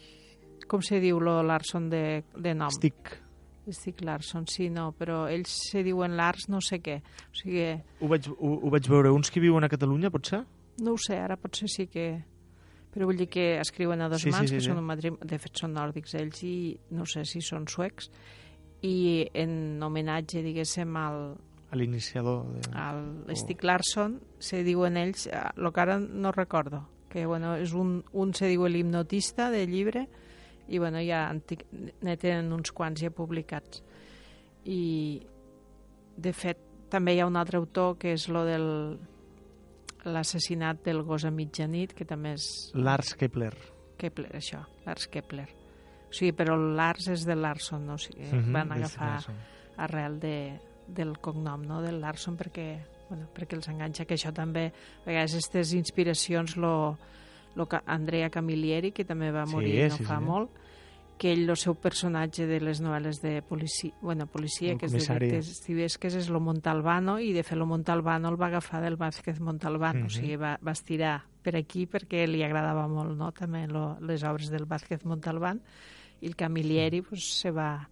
[0.71, 2.71] com se diu lo Larson de, de nom?
[2.71, 3.17] Estic...
[3.71, 6.95] Estic Larson, sí, no, però ells se diuen Lars no sé què.
[7.29, 7.67] O sigui,
[8.01, 9.12] Ho vaig, ho, ho vaig veure.
[9.13, 10.41] Uns que viuen a Catalunya, potser?
[10.81, 12.05] no ho sé, ara potser sí que...
[12.91, 14.67] Però vull dir que escriuen a dos Sí, sí, mans, sí, que sí.
[14.71, 15.27] són un matrimoni...
[15.29, 16.55] De fet, són nòrdics ells i
[16.97, 18.10] no sé si són suecs.
[18.84, 21.21] I en homenatge, diguéssim, al,
[21.77, 22.49] l'iniciador.
[22.57, 22.65] De...
[23.29, 26.81] El Stieg Larsson, se diuen ells, el que ara no recordo,
[27.13, 30.07] que bueno, és un, un se diu l'hipnotista del llibre,
[30.67, 33.82] i bueno, ja antic, ne tenen uns quants ja publicats.
[34.65, 35.21] I,
[36.17, 36.60] de fet,
[36.91, 38.67] també hi ha un altre autor que és lo del
[40.02, 42.45] l'assassinat del gos a mitjanit, que també és...
[42.74, 43.54] Lars Kepler.
[44.02, 45.47] Kepler, això, Lars Kepler.
[46.10, 48.00] O sigui, però Lars és de Larson, no?
[48.00, 49.19] o sigui, mm -hmm, van agafar
[49.78, 54.71] arrel de, del cognom, no?, del Larson, perquè, bueno, perquè els enganxa, que això també,
[54.71, 56.97] a vegades, aquestes inspiracions, lo,
[57.56, 60.26] lo Andrea Camilleri, que també va morir sí, no sí, fa sí.
[60.26, 60.62] molt,
[61.22, 65.90] que ell, el seu personatge de les novel·les de policia, bueno, policia, que és de
[66.02, 70.00] que és lo Montalbano, i de fet lo Montalbano el va agafar del Vázquez Montalbano,
[70.00, 70.08] mm -hmm.
[70.08, 74.24] o sigui, va, va estirar per aquí perquè li agradava molt, no?, també lo, les
[74.24, 75.62] obres del Vázquez Montalbán,
[76.22, 77.88] i el Camilleri pues, se va,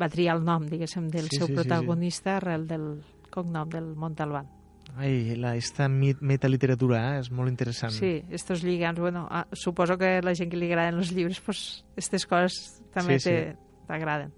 [0.00, 2.36] va triar el nom, diguéssim, del sí, seu sí, protagonista sí, sí.
[2.36, 4.63] arrel del cognom del Montalbán.
[4.96, 7.90] Ai, la, esta metaliteratura eh, és molt interessant.
[7.94, 11.82] Sí, estos lligams, bueno, ah, suposo que la gent que li agraden els llibres, pues,
[11.96, 12.60] aquestes coses
[12.94, 13.80] també sí, sí.
[13.88, 14.30] t'agraden.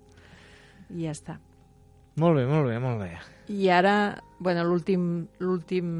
[0.95, 1.37] I ja està.
[2.17, 3.11] Molt bé, molt bé, molt bé.
[3.53, 5.93] I ara, bueno, l'últim l'últim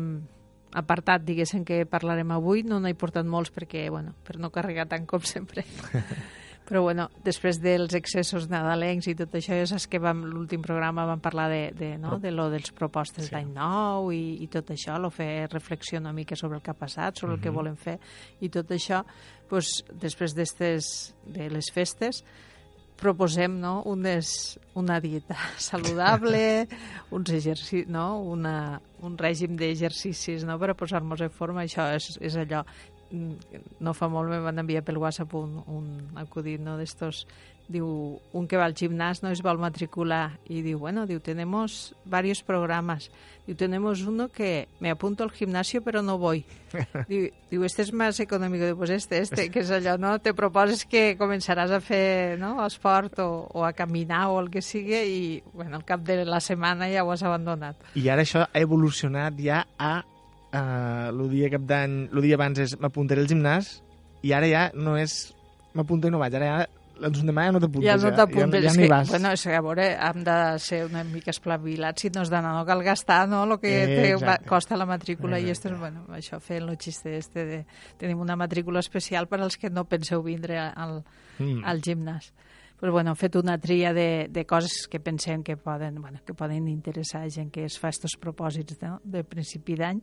[0.77, 5.05] apartat, diguéssim, que parlarem avui, no n'he portat molts perquè, bueno, per no carregar tant
[5.09, 5.65] com sempre.
[6.67, 11.21] Però bueno, després dels excessos nadalencs i tot això, ja saps que l'últim programa vam
[11.23, 12.19] parlar de, de, no?
[12.19, 13.35] de lo dels propostes sí.
[13.37, 16.79] d'any nou i, i tot això, lo fer reflexió una mica sobre el que ha
[16.79, 17.39] passat, sobre uh -huh.
[17.39, 18.01] el que volem fer
[18.41, 19.05] i tot això,
[19.49, 22.25] pues, després de les festes,
[22.97, 23.83] proposem no?
[23.85, 26.67] Unes, una dieta saludable,
[27.11, 28.21] uns exercicis, no?
[28.21, 30.59] una, un règim d'exercicis no?
[30.59, 31.67] per a posar-nos en forma.
[31.67, 32.65] Això és, és allò
[33.11, 37.27] no fa molt me van enviar pel WhatsApp un, un acudit no, d'estos
[37.69, 41.95] diu, un que va al gimnàs no es vol matricular y diu, bueno, diu, tenemos
[42.05, 43.11] varios programas.
[43.47, 46.45] Diu, tenemos uno que me apunto al gimnasio pero no voy.
[47.09, 48.65] diu, diu, este es más económico.
[48.65, 50.17] Diu, pues este, este, que és allò, no?
[50.23, 54.63] Te proposes que començaràs a fer no, esport o, o a caminar o el que
[54.63, 57.79] sigui i, bueno, al cap de la setmana ja ho has abandonat.
[57.99, 60.05] I ara això ha evolucionat ja a
[60.57, 63.77] uh, el dia cap d'any, el dia abans és m'apuntaré al gimnàs
[64.27, 65.35] i ara ja no és
[65.77, 66.67] m'apunto i no vaig, ara ja
[66.97, 67.87] doncs demà ja no t'apuntes.
[67.87, 69.11] Ja no t'apuntes, ja, ja, ja que, vas.
[69.13, 72.55] bueno, és que a veure, hem de ser una mica esplavilats si no és d'anar,
[72.57, 75.49] no cal gastar, no?, el que eh, te costa la matrícula Exacte.
[75.49, 77.61] i esto, bueno, això fent el xiste este de...
[78.01, 81.03] Tenim una matrícula especial per als que no penseu vindre al,
[81.39, 81.65] mm.
[81.65, 82.33] al gimnàs
[82.79, 86.35] pues, bueno, hem fet una tria de, de coses que pensem que poden, bueno, que
[86.35, 88.99] poden interessar a gent que es fa aquests propòsits no?
[89.05, 90.03] de principi d'any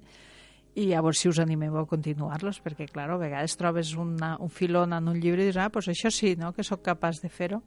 [0.75, 4.95] i llavors si us animeu a continuar-los, perquè, clar, a vegades trobes una, un filon
[4.97, 7.61] en un llibre i dius, ah, pues això sí, no?, que sóc capaç de fer-ho.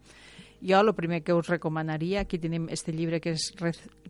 [0.66, 3.51] Jo el primer que us recomanaria, aquí tenim este llibre que és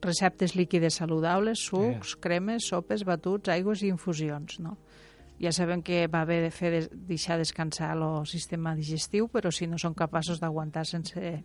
[0.00, 2.20] receptes líquides saludables, sucs, yeah.
[2.22, 4.76] cremes, sopes, batuts, aigües i infusions, no?
[5.42, 6.80] Ja sabem que va haver de fer de,
[7.10, 11.42] deixar descansar el sistema digestiu, però si no són capaços d'aguantar sense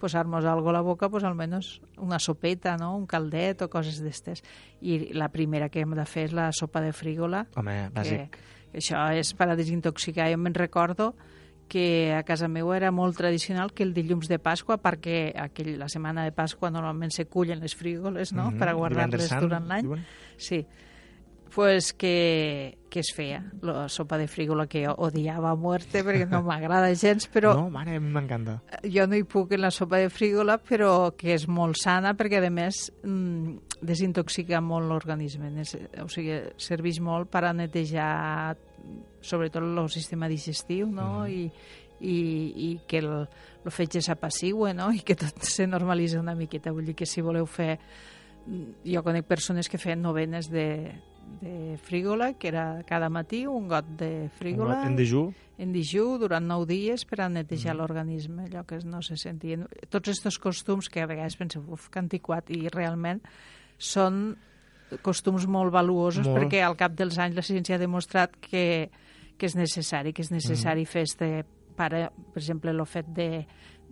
[0.00, 2.94] posar-nos algo a la boca, pues almenys una sopeta, no?
[2.96, 4.42] un caldet o coses d'estes.
[4.80, 7.44] I la primera que hem de fer és la sopa de frígola.
[7.60, 8.40] Home, bàsic.
[8.72, 10.30] Que això és per a desintoxicar.
[10.32, 11.12] Jo me'n recordo
[11.70, 15.86] que a casa meva era molt tradicional que el dilluns de Pasqua, perquè aquell, la
[15.88, 18.58] setmana de Pasqua normalment se cullen les frígoles, no?, mm -hmm.
[18.58, 19.86] per a guardar-les durant l'any.
[20.36, 20.66] Sí,
[21.54, 26.26] pues que, que es feia la sopa de frígola que jo odiava a muerte perquè
[26.30, 27.54] no m'agrada gens, però...
[27.58, 28.60] No, mare, m'encanta.
[28.84, 32.40] Jo no hi puc en la sopa de frígola, però que és molt sana perquè,
[32.42, 35.52] a més, mm, desintoxica molt l'organisme.
[36.02, 38.56] O sigui, serveix molt per a netejar
[39.20, 41.24] sobretot el sistema digestiu, no?
[41.24, 41.30] Mm.
[41.30, 41.52] I,
[42.00, 42.16] i,
[42.70, 43.12] i que el,
[43.64, 44.90] el fetge s'apassigue, no?
[44.92, 46.72] I que tot se normalitza una miqueta.
[46.72, 47.76] Vull dir que si voleu fer...
[48.88, 50.64] Jo conec persones que feien novenes de,
[51.40, 54.82] de frígola, que era cada matí un got de frígola.
[54.86, 55.30] En dejú?
[55.60, 57.78] En dejú, durant nou dies, per a netejar mm.
[57.78, 59.66] l'organisme, allò que no se sentien.
[59.88, 63.20] Tots aquests costums que a vegades penseu, uf, que antiquat, i realment
[63.76, 64.34] són
[65.04, 66.36] costums molt valuosos molt.
[66.36, 68.90] perquè al cap dels anys la ciència ha demostrat que,
[69.38, 70.90] que és necessari, que és necessari mm.
[70.90, 71.30] fer este,
[71.76, 73.30] per, per exemple, el fet de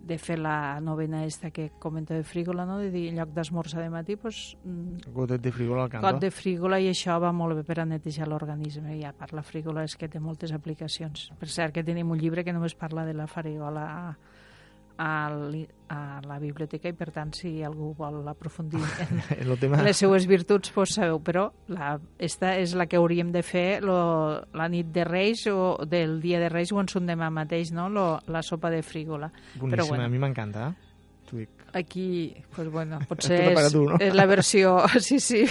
[0.09, 2.79] de fer la novena esta que comenta de frígola, no?
[2.81, 6.07] de dir en lloc d'esmorzar de matí, pues, mm, gotet de frígola al canto.
[6.07, 9.33] Got de frígola i això va molt bé per a netejar l'organisme i a part
[9.37, 11.29] la frígola és que té moltes aplicacions.
[11.39, 14.17] Per cert que tenim un llibre que només parla de la farigola
[14.99, 15.31] a,
[15.89, 19.79] a la biblioteca i per tant si algú vol aprofundir en, el tema...
[19.85, 23.99] les seues virtuts pues sabeu, però la, esta és la que hauríem de fer lo,
[24.53, 27.87] la nit de Reis o del dia de Reis o en son demà mateix, no?
[27.89, 29.31] Lo, la sopa de frígola.
[29.55, 30.73] Boníssima, però, bueno, a mi m'encanta.
[31.31, 31.49] dic.
[31.73, 33.97] Aquí, pues bueno, potser és, tu, no?
[34.01, 34.79] és la versió...
[34.99, 35.45] Sí, sí.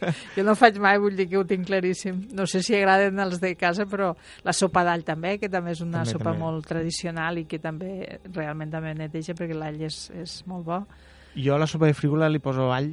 [0.36, 2.22] Jo no faig mai, vull dir que ho tinc claríssim.
[2.32, 5.80] No sé si agraden els de casa, però la sopa d'all també, que també és
[5.84, 6.38] una També, sopa també.
[6.44, 10.80] molt tradicional i que també realment també neteja perquè l'all és, és molt bo.
[11.36, 12.92] Jo a la sopa de frígola li poso all,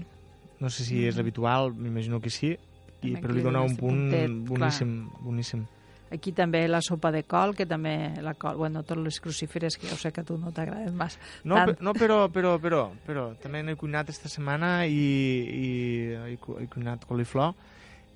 [0.60, 1.20] no sé si és Mm.
[1.20, 2.58] habitual, m'imagino que sí,
[3.04, 5.66] i, però li dona un punt puntet, boníssim, boníssim.
[6.12, 9.88] Aquí també la sopa de col, que també la col, bueno, totes les crucíferes, que
[9.88, 11.20] ja ho sé que a tu no t'agraden massa.
[11.44, 11.76] No, Tant.
[11.76, 15.68] pe- no però, però, però, però, també n'he cuinat esta setmana i, i
[16.16, 17.54] he, he cuinat coliflor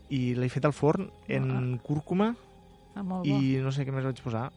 [0.09, 2.33] i l'he fet al forn en cúrcuma
[2.95, 3.37] Ah, molt bo.
[3.39, 4.49] i no sé què més vaig posar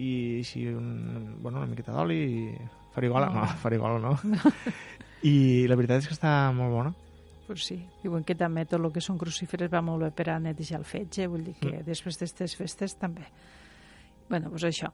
[0.00, 2.54] i així un, bueno, una miqueta d'oli i
[2.94, 3.42] farigola, No.
[3.42, 4.14] no, farigola no.
[5.24, 6.94] I la veritat és que està molt bona.
[7.46, 10.38] Pues sí, diuen que també tot el que són crucíferes va molt bé per a
[10.40, 11.84] netejar el fetge, vull dir que mm.
[11.84, 13.26] després d'aquestes festes també.
[14.28, 14.88] bueno, doncs això.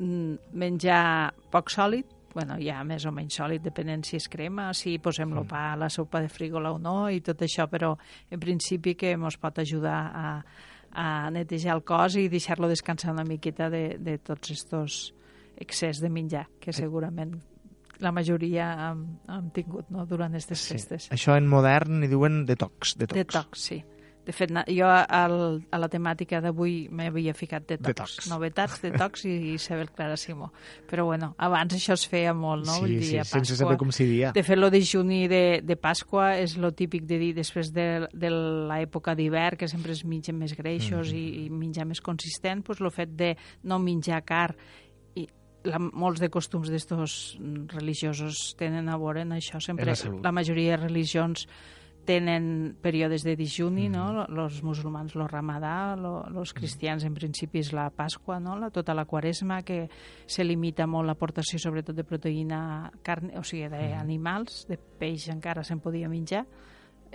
[0.00, 2.04] Mm, Menjar poc sòlid,
[2.34, 5.46] bueno, ja més o menys sòlid, depenent si és crema, si posem Mm.
[5.46, 7.96] pa a la sopa de frígola o no, i tot això, però
[8.28, 10.44] en principi que ens pot ajudar a,
[10.90, 15.14] a netejar el cos i deixar-lo descansar una miqueta de, de tots estos
[15.56, 17.40] excés de menjar, que segurament
[18.00, 21.10] la majoria hem, hem tingut no, durant aquestes festes.
[21.14, 22.96] Això en modern ni diuen detox.
[22.98, 23.18] Detox.
[23.22, 23.82] Detox, sí.
[24.24, 25.34] De fet, jo al,
[25.68, 27.90] a la temàtica d'avui m'havia ficat detox.
[28.14, 28.28] Detox.
[28.30, 30.46] Novetats, detox i Isabel Clara Simó.
[30.88, 32.78] Però bueno, abans això es feia molt, no?
[32.80, 33.66] Vull Sí, dir, sí, a sense Pasqua.
[33.66, 34.30] saber com s'hi dia.
[34.32, 38.08] De fet, lo de juni de, de Pasqua és lo típic de dir després de,
[38.16, 41.16] de l'època d'hivern, que sempre es mengen més greixos Mm.
[41.20, 43.34] i, i menjar més consistent, doncs el fet de
[43.68, 44.54] no menjar car
[45.64, 47.36] la, molts de costums d'estos
[47.72, 49.60] religiosos tenen a veure en això.
[49.60, 51.48] Sempre, En la la majoria de religions
[52.04, 53.92] tenen períodes de dijuni, Mm.
[53.92, 54.26] no?
[54.28, 58.58] Los musulmans lo ramadà, lo, los cristians en principi és la Pasqua, no?
[58.58, 59.88] La, tota la quaresma, que
[60.26, 65.80] se limita molt l'aportació sobretot de proteïna, carn, o sigui, d'animals, de peix encara se'n
[65.80, 66.44] podia menjar,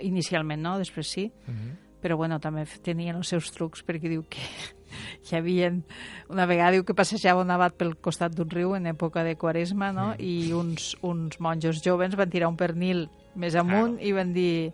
[0.00, 1.76] inicialment no, després sí, Mhm.
[2.00, 4.42] Però bueno, també tenien els seus trucs perquè diu que
[5.26, 5.70] hi havia
[6.28, 9.92] una vegada diu que passejava un abat pel costat d'un riu en època de quaresma
[9.96, 10.12] no?
[10.18, 14.72] i uns, uns monjos joves van tirar un pernil més amunt i van dir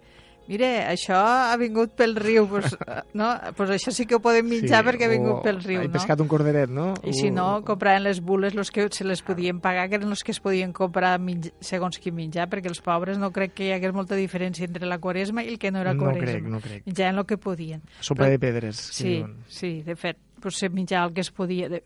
[0.48, 2.76] mire, això ha vingut pel riu pues,
[3.14, 3.28] no?
[3.56, 5.92] pues això sí que ho podem menjar perquè ha vingut o pel riu He no?
[5.96, 6.92] pescat un corderet, no?
[7.02, 10.22] I si no, compraven les bules los que se les podien pagar, que eren els
[10.22, 11.16] que es podien comprar
[11.60, 14.98] segons qui menjar, perquè els pobres no crec que hi hagués molta diferència entre la
[14.98, 16.26] quaresma i el que no era No quaresma.
[16.30, 16.86] crec, no crec.
[16.86, 17.82] Menjaven el que podien.
[18.00, 18.76] Sopa Però- de pedres.
[18.76, 19.36] Sí, diuen.
[19.48, 21.68] sí, de fet, pues, se menjava el que es podia.
[21.68, 21.82] De...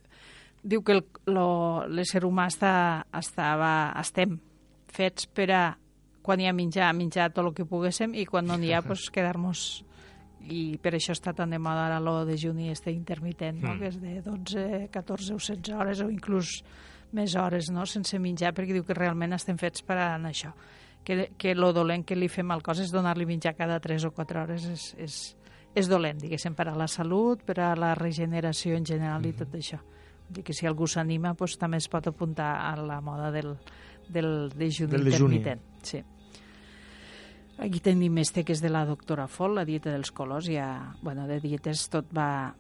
[0.63, 0.99] Diu que
[1.89, 4.37] l'ésser humà està, estava, estem
[4.93, 5.63] fets per a,
[6.23, 9.09] quan hi ha menjar, menjar tot el que poguéssim i quan no n'hi ha, pues,
[9.13, 9.85] quedar-nos
[10.41, 13.75] i per això està tan de moda ara lo de juni este intermitent, no?
[13.75, 13.79] Mm.
[13.79, 16.61] que és de 12, 14 o 16 hores o inclús
[17.13, 17.85] més hores no?
[17.87, 20.55] sense menjar, perquè diu que realment estem fets per a anar això.
[21.05, 24.11] Que, que lo dolent que li fem al cos és donar-li menjar cada 3 o
[24.13, 25.15] 4 hores és, és,
[25.75, 29.57] és dolent, diguéssim, per a la salut, per a la regeneració en general i tot
[29.57, 29.81] això.
[29.81, 33.55] Vull dir que si algú s'anima, doncs, també es pot apuntar a la moda del,
[34.13, 35.37] del dejuni Del dejuni.
[35.37, 35.83] intermitent.
[35.83, 36.03] Sí.
[37.61, 40.49] Aquí tenim este que és de la doctora Fol, la dieta dels colors.
[40.49, 42.55] Ja, bueno, de dietes tot va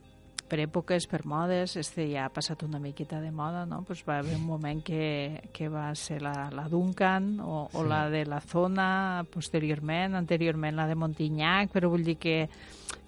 [0.50, 3.84] per èpoques, per modes, este ja ha passat una miqueta de moda, no?
[3.86, 7.88] Pues va haver un moment que, que va ser la, la Duncan o, o Sí.
[7.88, 12.48] la de la Zona posteriorment, anteriorment la de Montignac, però vull dir que,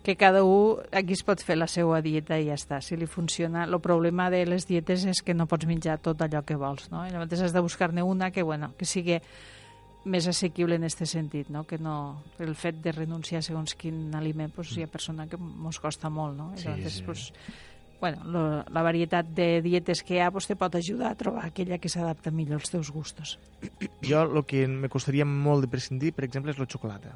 [0.02, 3.06] que cada un aquí es pot fer la seva dieta i ja està, si li
[3.10, 3.64] funciona.
[3.66, 7.04] El problema de les dietes és que no pots menjar tot allò que vols, no?
[7.06, 9.18] I llavors has de buscar-ne una que, bueno, que sigui
[10.04, 11.64] més assequible en aquest sentit, no?
[11.64, 15.78] que no, el fet de renunciar segons quin aliment pues, hi ha persona que mos
[15.78, 16.48] costa molt, no?
[16.56, 17.04] Sí, llavors, sí.
[17.06, 17.32] Pues,
[18.02, 18.42] bueno, lo,
[18.74, 21.88] la varietat de dietes que hi ha pues, te pot ajudar a trobar aquella que
[21.88, 23.36] s'adapta millor als teus gustos.
[24.02, 27.14] Jo el que me costaria molt de prescindir, per exemple, és la xocolata.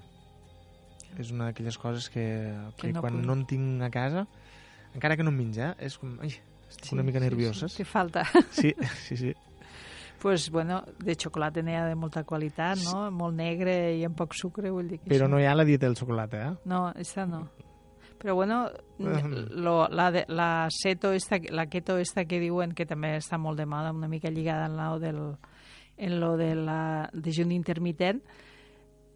[1.18, 3.26] És una d'aquelles coses que, que, Que no quan puc.
[3.26, 4.26] no en tinc a casa,
[4.94, 6.14] encara que no en menja, és com...
[6.22, 6.30] Ai,
[6.70, 7.66] estic una mica nerviosa.
[7.66, 8.22] Sí, sí, falta.
[8.52, 8.74] Sí,
[9.08, 9.34] sí, sí.
[10.26, 13.04] Pues, bueno, de xocolata n'hi ha de molta qualitat, no?
[13.14, 15.30] Molt negre i amb poc sucre, vull dir que Però això...
[15.30, 16.54] no hi ha la dieta del xocolata, eh?
[16.66, 17.44] No, esta no.
[18.18, 18.64] Però bueno,
[18.98, 19.60] Mhm.
[19.62, 23.58] lo, la, de, la seto esta, la keto esta que diuen que també està molt
[23.60, 25.20] de moda, una mica lligada en lo del
[25.98, 28.20] en lo de la dejuni intermitent,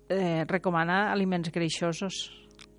[0.09, 2.31] eh, recomana aliments greixosos.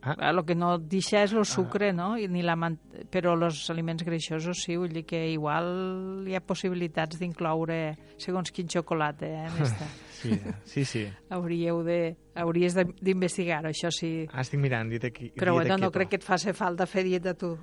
[0.02, 0.16] Ah.
[0.18, 0.30] Ah.
[0.32, 2.16] El que no deixa és el sucre, no?
[2.18, 2.78] I ni la man...
[3.14, 7.82] Però els aliments greixosos sí, vull dir que igual hi ha possibilitats d'incloure
[8.22, 9.90] segons quin xocolata eh, en esta.
[10.22, 10.36] Sí,
[10.70, 11.00] sí, sí.
[11.34, 14.28] Hauríeu de, hauries d'investigar-ho, això sí.
[14.30, 15.32] Ah, estic mirant, dieta aquí.
[15.34, 17.56] Però dieta bueno, no crec que et faci falta fer dieta tu.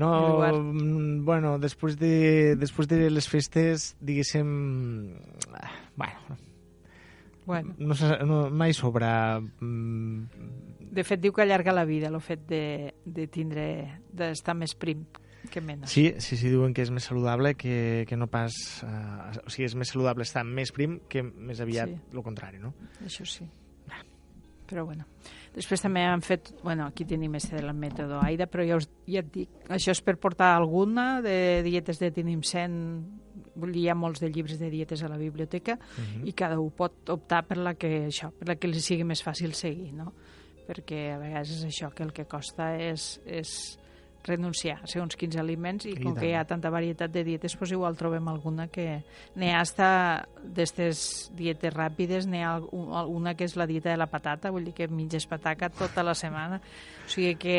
[0.00, 0.08] No,
[0.48, 4.48] mm, bueno, després de, després de les festes, diguéssim...
[5.52, 6.38] ah, Bueno,
[7.44, 9.42] Bueno, no, no, mai sobra...
[10.90, 15.06] de fet diu que allarga la vida, el fet de, de tindre, d'estar més prim
[15.50, 15.90] que menys.
[15.90, 18.52] Sí, sí, sí, diuen que és més saludable que, que no pas...
[18.84, 21.96] Uh, o sigui, és més saludable estar més prim que més aviat Sí.
[22.12, 22.74] el contrari, no?
[23.04, 23.48] Això sí.
[24.70, 25.04] Però bueno.
[25.54, 26.52] Després també han fet...
[26.62, 30.02] Bueno, aquí tenim este del mètode AIDA, però ja, us, ja et dic, això és
[30.06, 32.76] per portar alguna de dietes de tenim 100...
[33.60, 36.28] Vull dir, hi ha molts de llibres de dietes a la biblioteca Uh -huh.
[36.28, 39.24] i cada un pot optar per la que, això, per la que li sigui més
[39.26, 40.12] fàcil seguir, no?
[40.70, 43.50] Perquè a vegades és això, que el que costa és, és
[44.22, 46.18] renunciar a segons quins aliments i, I com tant.
[46.20, 49.00] que hi ha tanta varietat de dietes, doncs igual trobem alguna que...
[49.40, 49.88] N'hi ha hasta
[50.44, 54.68] d'estes dietes ràpides, n'hi ha algu- una que és la dieta de la patata, vull
[54.68, 56.60] dir que menges patata tota la setmana.
[56.60, 57.56] O sigui que...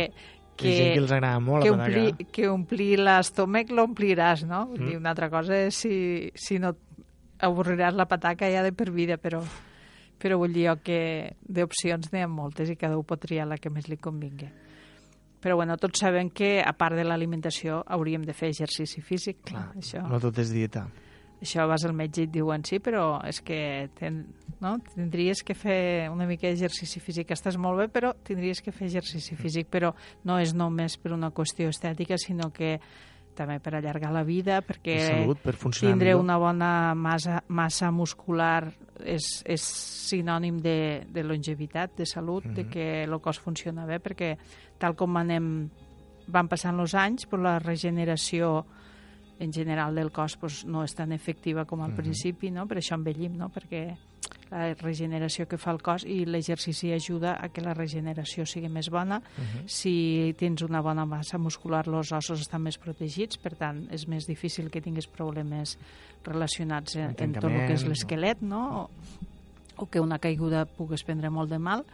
[0.56, 0.70] Que...
[0.94, 1.90] Que els agrada molt que pataca.
[1.90, 4.68] omplir, que omplir l'estómac l'ompliràs, no?
[4.70, 4.88] Vull Mm.
[4.92, 6.76] dir, una altra cosa és si, si no
[7.42, 9.42] avorriràs la pataca ja de per vida, però,
[10.22, 13.72] però vull dir que d'opcions n'hi ha moltes i cada un pot triar la que
[13.74, 14.52] més li convingui.
[15.42, 19.42] Però bueno, tots sabem que a part de l'alimentació hauríem de fer exercici físic.
[19.50, 20.86] Clar, això, no tot és dieta.
[21.42, 24.28] això vas al metge i et diuen sí, però és que ten,
[24.62, 24.76] no?
[24.94, 27.34] tindries que fer una mica d'exercici físic.
[27.34, 29.72] Estàs molt bé, però tindries que fer exercici físic.
[29.74, 29.96] Però
[30.30, 32.78] no és només per una qüestió estètica, sinó que
[33.36, 36.22] també per allargar la vida, perquè Per salut, per tindre millor.
[36.24, 38.72] una bona massa, massa muscular
[39.06, 42.70] és, és sinònim de, de longevitat, de salut, de Mhm.
[42.70, 44.38] que el cos funciona bé, perquè
[44.78, 45.70] tal com anem,
[46.28, 48.66] van passant els anys, però la regeneració
[49.42, 51.98] en general del cos doncs, no és tan efectiva com al Mhm.
[51.98, 52.68] principi, no?
[52.68, 53.50] per això envellim, no?
[53.50, 53.98] perquè
[54.52, 58.90] la regeneració que fa el cos i l'exercici ajuda a que la regeneració sigui més
[58.90, 59.18] bona.
[59.18, 59.64] Uh -huh.
[59.66, 64.28] Si tens una bona massa muscular, els ossos estan més protegits, per tant, és més
[64.28, 65.78] difícil que tinguis problemes
[66.24, 68.82] relacionats en, en tot el que és l'esquelet, no?
[68.84, 68.90] O,
[69.84, 71.86] o que una caiguda pugues prendre molt de mal.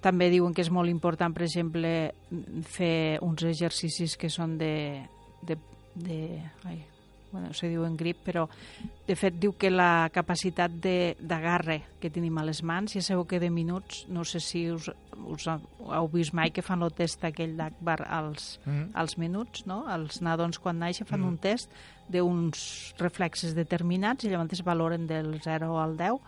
[0.00, 2.12] També diuen que és molt important, per exemple,
[2.62, 5.06] fer uns exercicis que són de...
[5.42, 5.56] de,
[5.96, 6.84] de ai,
[7.32, 8.46] bueno, se diu en grip, però
[9.06, 13.26] de fet diu que la capacitat de- d'agarre que tenim a les mans, ja sabeu
[13.26, 14.88] que de minuts, no sé si us,
[15.26, 18.90] us heu vist mai que fan el test aquell d'Akbar als, -huh.
[18.94, 19.84] als minuts, no?
[19.92, 21.28] Els nadons quan naixen fan Mm.
[21.28, 21.70] un test
[22.08, 26.20] d'uns reflexes determinats i llavors valoren del 0 al 10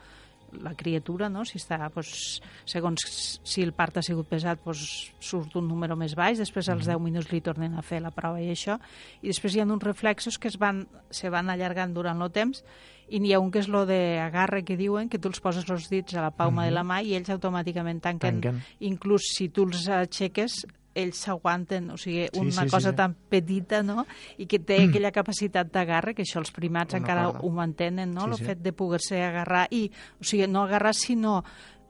[0.62, 1.44] la criatura, no?
[1.44, 3.04] si està, doncs, segons
[3.44, 7.00] si el part ha sigut pesat, doncs, surt un número més baix, després als 10
[7.04, 8.78] minuts li tornen a fer la prova i això,
[9.22, 12.64] i després hi ha uns reflexos que es van, se van allargant durant el temps,
[13.08, 15.68] i n'hi ha un que és lo de agarre que diuen, que tu els poses
[15.70, 18.60] els dits a la palma de la mà i ells automàticament tanquen, Tanquen.
[18.84, 20.66] inclús si tu els aixeques
[20.98, 22.96] ells s'aguanten, o sigui, Sí, una sí, cosa sí.
[22.98, 24.04] tan petita, no?,
[24.36, 27.40] i que té aquella capacitat d'agarre, que això els primats Una encara corda.
[27.46, 28.44] ho mantenen, no?, Sí, el sí.
[28.50, 29.86] fet de poder-se agarrar i,
[30.20, 31.42] o sigui, no agarrar, sinó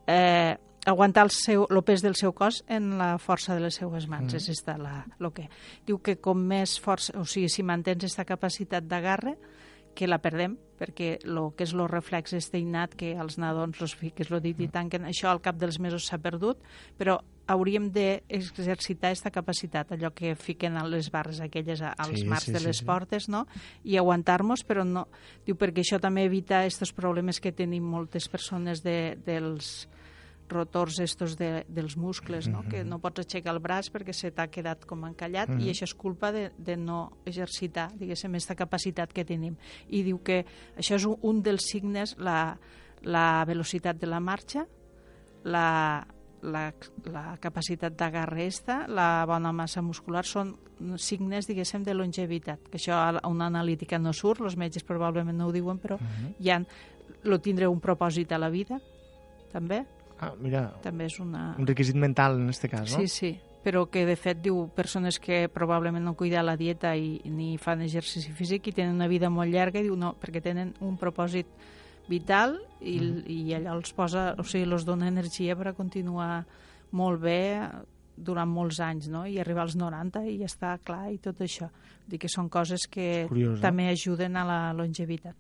[0.07, 0.57] eh,
[0.87, 4.33] aguantar el, seu, el pes del seu cos en la força de les seues mans.
[4.33, 4.37] Mm.
[4.37, 5.49] És esta la, lo que...
[5.87, 9.37] Diu que com més força, o sigui, si mantens aquesta capacitat d'agarre,
[9.99, 13.97] que la perdem, perquè lo que és el reflex este innat que els nadons los
[13.99, 16.61] fiques lo dit i tanquen, això al cap dels mesos s'ha perdut,
[16.97, 17.19] però
[17.49, 22.53] hauríem d'exercitar aquesta capacitat, allò que fiquen a les barres aquelles als Sí, marcs sí,
[22.53, 22.85] de les sí.
[22.85, 23.47] portes, no?
[23.85, 25.07] I aguantar-nos, però no...
[25.47, 29.89] Diu, perquè això també evita aquests problemes que tenim moltes persones de, dels
[30.49, 32.63] rotors estos de, dels muscles, no?
[32.69, 35.69] que no pots aixecar el braç perquè se t'ha quedat com encallat i Mhm.
[35.75, 39.57] això és culpa de, de no exercitar, diguéssim, aquesta capacitat que tenim.
[39.89, 40.47] I diu que
[40.77, 42.57] això és un, un dels signes, la,
[43.03, 44.65] la velocitat de la marxa,
[45.45, 46.07] la,
[46.43, 46.73] la,
[47.11, 50.55] la capacitat d'agarre esta, la bona massa muscular, són
[50.97, 52.69] signes, diguéssim, de longevitat.
[52.71, 56.35] Que això a una analítica no surt, els metges probablement no ho diuen, però Mhm.
[56.39, 56.61] hi ha,
[57.25, 58.81] lo tindre un propòsit a la vida,
[59.53, 59.85] també,
[60.21, 61.55] Ah, mira, també és una...
[61.57, 62.99] un requisit mental en este cas, no?
[62.99, 67.21] Sí, sí, però que de fet diu persones que probablement no cuiden la dieta i
[67.25, 70.75] ni fan exercici físic i tenen una vida molt llarga i diu no, perquè tenen
[70.81, 71.47] un propòsit
[72.09, 73.23] vital i, Mhm.
[73.27, 76.45] i allò els posa, o sigui, els dona energia per a continuar
[76.91, 77.69] molt bé
[78.17, 79.27] durant molts anys, no?
[79.27, 81.69] I arribar als 90 i ja està clar i tot això.
[81.71, 83.63] Vull dir que són coses que Curiós, no?
[83.63, 85.37] també ajuden a la longevitat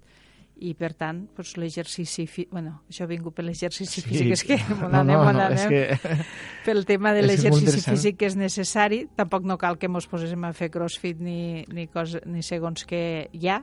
[0.58, 2.46] i per tant doncs, l'exercici fi...
[2.50, 6.24] bueno, això ha vingut per l'exercici físic és que no, anem, no, no, és que...
[6.66, 10.44] pel tema de que l'exercici físic que és necessari, tampoc no cal que mos poséssim
[10.48, 13.60] a fer crossfit ni, ni, cos, ni segons què hi ha,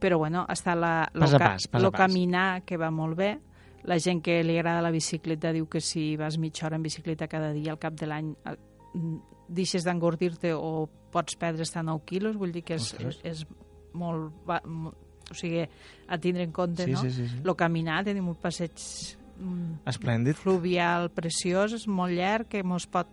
[0.00, 2.06] però bueno, està la, lo, Pas a pas, pas a lo pas.
[2.06, 3.38] caminar, que va molt bé,
[3.88, 7.28] la gent que li agrada la bicicleta diu que si vas mitja hora en bicicleta
[7.28, 8.34] cada dia al cap de l'any
[8.94, 9.16] mm,
[9.48, 13.20] deixes d'engordir-te o pots perdre a 9 quilos, vull dir que és, Ostres.
[13.24, 13.46] és
[13.94, 15.62] molt, va, o sigui,
[16.08, 17.00] a tindre en compte, Sí, no?
[17.00, 17.40] sí, sí, sí.
[17.44, 18.72] Lo caminar, tenim un passeig
[19.38, 20.34] mm, Esplèndid.
[20.36, 23.08] fluvial preciós, és molt llarg, que ens pot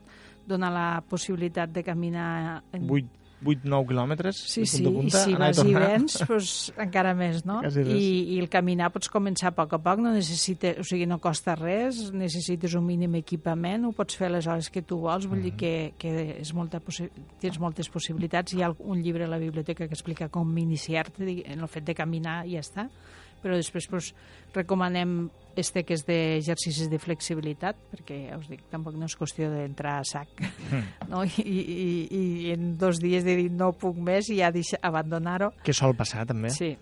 [0.46, 3.08] donar la possibilitat de caminar en 8,
[3.46, 6.54] 8 9 quilòmetres, Sí, sí, punta i si vas i vens, doncs,
[6.86, 7.60] encara més, no?
[7.64, 11.20] I, I el caminar pots començar a poc a poc, no necessites, o sigui, no
[11.24, 15.30] costa res, necessites un mínim equipament, ho pots fer a les hores que tu vols,
[15.30, 16.82] vull dir que, que és molta
[17.42, 18.56] tens moltes possibilitats.
[18.56, 21.96] Hi ha un llibre a la biblioteca que explica com iniciar-te en el fet de
[21.98, 22.90] caminar i ja està,
[23.44, 24.14] però després doncs,
[24.56, 25.26] recomanem
[25.56, 30.00] este que és d'exercicis de flexibilitat, perquè, ja us dic, tampoc no és qüestió d'entrar
[30.02, 30.28] a sac,
[31.10, 31.24] no?
[31.24, 34.52] I, i, i en dos dies de dir no puc més i ja
[34.82, 35.52] abandonar-ho.
[35.64, 36.50] Que sol passar, també.
[36.50, 36.76] Sí.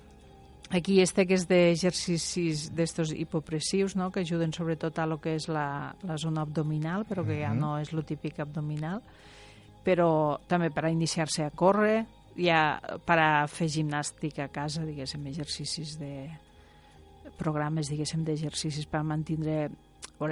[0.74, 4.10] Aquí este que és d'exercicis d'estos hipopressius, no?
[4.12, 7.60] que ajuden sobretot a lo que és la, la zona abdominal, però que ja Mhm.
[7.60, 9.02] no és lo típic abdominal,
[9.86, 12.06] però també per a iniciar-se a córrer,
[12.38, 16.30] ja per a fer gimnàstica a casa, diguéssim, exercicis de
[17.38, 19.70] programes, diguéssim, d'exercicis per mantenir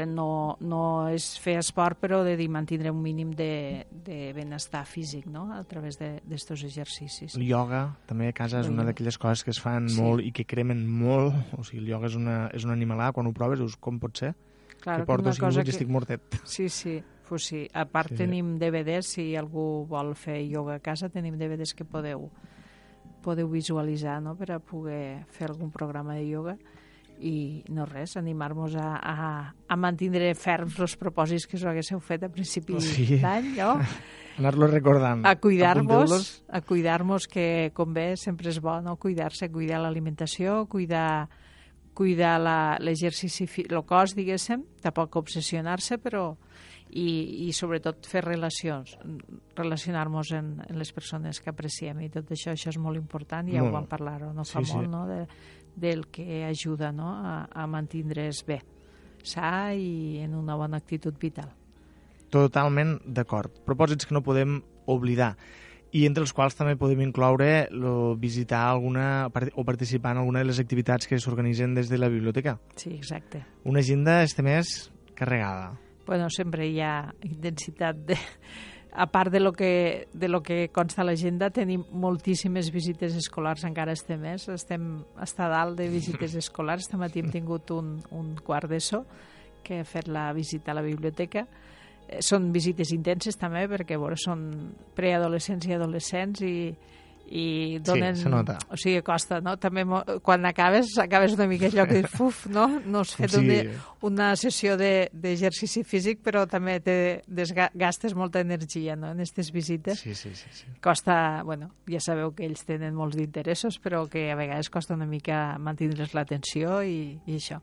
[0.07, 5.25] no, no és fer esport, però de dir mantenir un mínim de, de benestar físic,
[5.27, 7.35] no?, a través d'estos exercicis.
[7.35, 9.99] El ioga, també a casa, és una d'aquelles coses que es fan Sí.
[9.99, 11.35] molt i que cremen molt.
[11.57, 13.11] O sigui, el ioga és una, és una animalada.
[13.11, 14.33] Quan ho proves, dius, com pot ser?
[14.81, 16.39] Claro, que porto una 5 cosa minuts i estic mortet.
[16.45, 17.67] Sí, sí, pues sí.
[17.73, 18.21] A part sí.
[18.23, 22.29] tenim DVDs, si algú vol fer ioga a casa, tenim DVDs que podeu,
[23.21, 24.35] podeu visualitzar no?
[24.35, 26.57] per a poder fer algun programa de ioga
[27.19, 32.23] i no res, animar-nos a, a, a mantenir ferms els propòsits que us haguéssiu fet
[32.23, 33.17] a principi Sí.
[33.21, 33.75] d'any, no?
[34.39, 35.25] Anar-lo recordant.
[35.27, 38.95] a cuidar-vos, a cuidar-nos que com bé sempre és bo, no?
[38.97, 41.27] Cuidar-se, cuidar l'alimentació, cuidar
[41.93, 46.37] cuidar la- l'exercici, el cos, diguéssim, tampoc obsessionar-se, però
[46.95, 48.95] i, i sobretot fer relacions,
[49.55, 53.59] relacionar-nos en, en les persones que apreciem i tot això, això és molt important, ja
[53.59, 53.69] Molt.
[53.69, 54.77] ho vam parlar no fa Sí, sí.
[54.77, 55.03] molt, no?
[55.07, 55.19] De,
[55.75, 57.13] del que ajuda no?
[57.13, 58.61] a, a mantindre's bé,
[59.23, 61.51] sa i en una bona actitud vital.
[62.31, 63.51] Totalment d'acord.
[63.67, 65.35] Propòsits que no podem oblidar
[65.91, 70.47] i entre els quals també podem incloure lo, visitar alguna o participar en alguna de
[70.47, 72.57] les activitats que s'organitzen des de la biblioteca.
[72.75, 73.43] Sí, exacte.
[73.65, 75.73] Una agenda este mes carregada.
[76.07, 78.17] Bueno, sempre hi ha intensitat de...
[78.91, 83.63] A part de lo que, de lo que consta a l'agenda, tenim moltíssimes visites escolars
[83.63, 84.49] encara este mes.
[84.51, 86.89] Estem hasta dalt de visites escolars.
[86.89, 89.05] Este matí hem tingut un, un quart d'ESO
[89.63, 91.45] que ha fet la visita a la biblioteca.
[92.07, 94.43] Eh, Són visites intenses també perquè bueno, són
[94.97, 96.55] preadolescents i adolescents i,
[97.27, 98.15] i donen...
[98.15, 98.57] se nota.
[98.69, 99.53] O sigui, costa, no?
[99.61, 99.85] També
[100.23, 102.65] quan acabes, acabes una mica allò que dius, uf, no?
[102.85, 103.39] No has fet Sí.
[103.39, 106.97] una, una sessió de- d'exercici físic, però també te
[107.27, 109.11] desga- gastes molta energia no?
[109.11, 109.99] en aquestes visites.
[109.99, 110.49] Sí, sí, sí.
[110.51, 110.65] sí.
[110.81, 115.05] Costa, bueno, ja sabeu que ells tenen molts d'interessos, però que a vegades costa una
[115.07, 117.61] mica mantenir-les l'atenció i, i això.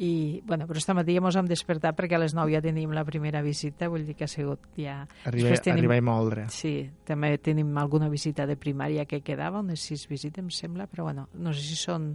[0.00, 2.94] I, bueno, però esta matí ja mos hem despertat perquè a les 9 ja tenim
[2.96, 5.02] la primera visita, vull dir que ha sigut ja...
[5.28, 6.46] Arriba, tenim- arribar i moldre.
[6.48, 6.72] Sí,
[7.04, 11.26] també tenim alguna visita de primària que quedava, unes sis visites, em sembla, però bueno,
[11.34, 12.14] no sé si són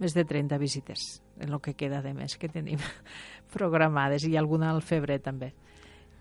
[0.00, 2.80] més de 30 visites en el que queda de mes que tenim
[3.52, 5.52] programades i alguna al febrer també.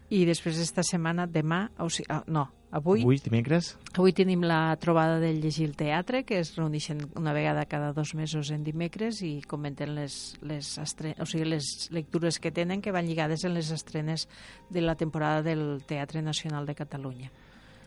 [0.10, 4.76] I després esta setmana, demà, o sigui, ah, no, avui, Avui, dimecres, Avui tenim la
[4.82, 9.22] trobada del llegir el teatre, que es reuneixen una vegada cada dos mesos en dimecres
[9.22, 11.16] i comenten les, les, estre...
[11.22, 14.28] o sigui, les lectures que tenen que van lligades en les estrenes
[14.70, 17.32] de la temporada del Teatre Nacional de Catalunya.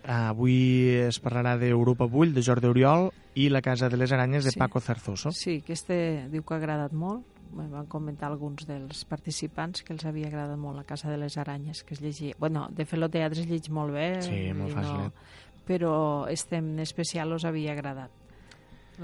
[0.04, 4.50] avui es parlarà d'Europa Bull, de Jordi Oriol, i La Casa de les Aranyes, de
[4.50, 4.58] Sí.
[4.58, 5.30] Paco Zarzoso.
[5.30, 7.22] Sí, que este diu que ha agradat molt.
[7.52, 11.36] Me van comentar alguns dels participants que els havia agradat molt la Casa de les
[11.36, 12.36] Aranyes, que es llegia...
[12.40, 14.06] Bueno, de fer el teatre es llegeix molt bé.
[14.24, 15.60] Sí, molt fàcil, eh?
[15.68, 15.92] Però
[16.32, 18.10] este en especial us havia agradat.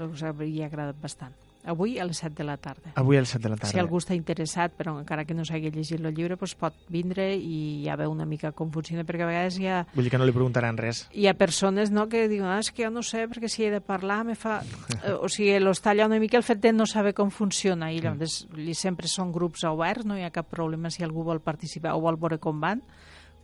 [0.09, 1.37] Us havia agradat bastant.
[1.69, 2.93] Avui a les 7 de la tarda.
[2.99, 3.71] Avui a les 7 de la tarda.
[3.71, 7.29] Si algú està interessat, però encara que no s'hagi llegit el llibre, doncs pot vindre
[7.35, 10.21] i ja veu una mica com funciona, perquè a vegades hi ha, Vull dir que
[10.21, 11.05] no li preguntaran res.
[11.13, 13.71] hi ha persones no, que diuen ah, és que jo no sé, perquè si he
[13.73, 14.61] de parlar me fa...
[15.19, 18.43] O sigui, los talla una mica el fet de no saber com funciona i llavors
[18.49, 18.75] mm.
[18.77, 22.19] sempre són grups oberts, no hi ha cap problema si algú vol participar o vol
[22.19, 22.83] veure com van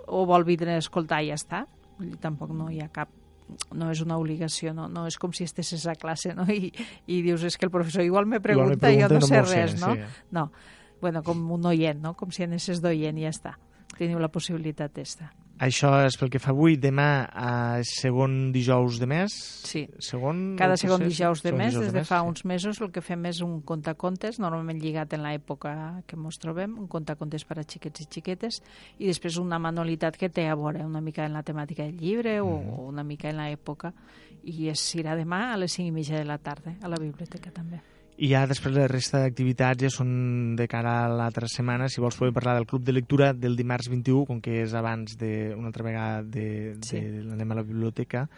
[0.07, 1.65] o vol vindre a escoltar i ja està.
[1.97, 3.09] Vull dir, tampoc no hi ha cap
[3.77, 6.47] no és una obligació, no, no és com si estessis a classe no?
[6.49, 6.71] I,
[7.07, 9.27] i dius, és que el professor igual me Igual me pregunta i jo no, no
[9.27, 9.93] sé res, no?
[9.93, 10.23] sí.
[10.31, 10.49] No,
[11.01, 12.15] bueno, com un oient, no?
[12.17, 13.57] Com si anessis d'oient i ja està.
[13.95, 15.29] Teniu la possibilitat d'esta.
[15.57, 16.75] Això és pel que fa avui.
[16.75, 19.31] Demà, eh, segon dijous de mes.
[19.63, 19.85] Sí.
[20.03, 22.27] Segon, Cada segon dijous de Segon mes, dijous des de fa sí.
[22.27, 26.75] uns mesos, el que fem és un contacontes, normalment lligat en l'època que ens trobem,
[26.77, 28.61] un contacontes per a xiquets i xiquetes,
[28.99, 32.41] i després una manualitat que té a veure una mica en la temàtica del llibre
[32.41, 32.69] o, Mhm.
[32.75, 33.93] o una mica en l'època,
[34.43, 37.49] i es serà demà a les 5 i mitja de la tarda, a la biblioteca
[37.51, 37.79] també.
[38.17, 41.89] I ja després la resta d'activitats ja són de cara a l'altra setmana.
[41.91, 45.17] Si vols podem parlar del club de lectura del dimarts 21, com que és abans
[45.19, 46.95] de, una altra vegada de, Sí.
[47.01, 48.29] de l'anem a la biblioteca.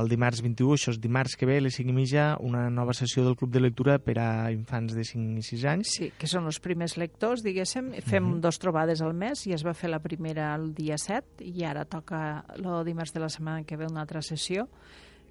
[0.00, 2.94] El dimarts 21, això és dimarts que ve, a les 5 i mitja, una nova
[2.96, 5.92] sessió del club de lectura per a infants de 5 i 6 anys.
[5.98, 7.92] Sí, que són els primers lectors, diguéssim.
[8.00, 8.40] Fem Mhm.
[8.40, 11.84] dos trobades al mes i es va fer la primera el dia 7 i ara
[11.84, 14.68] toca el dimarts de la setmana que ve una altra sessió.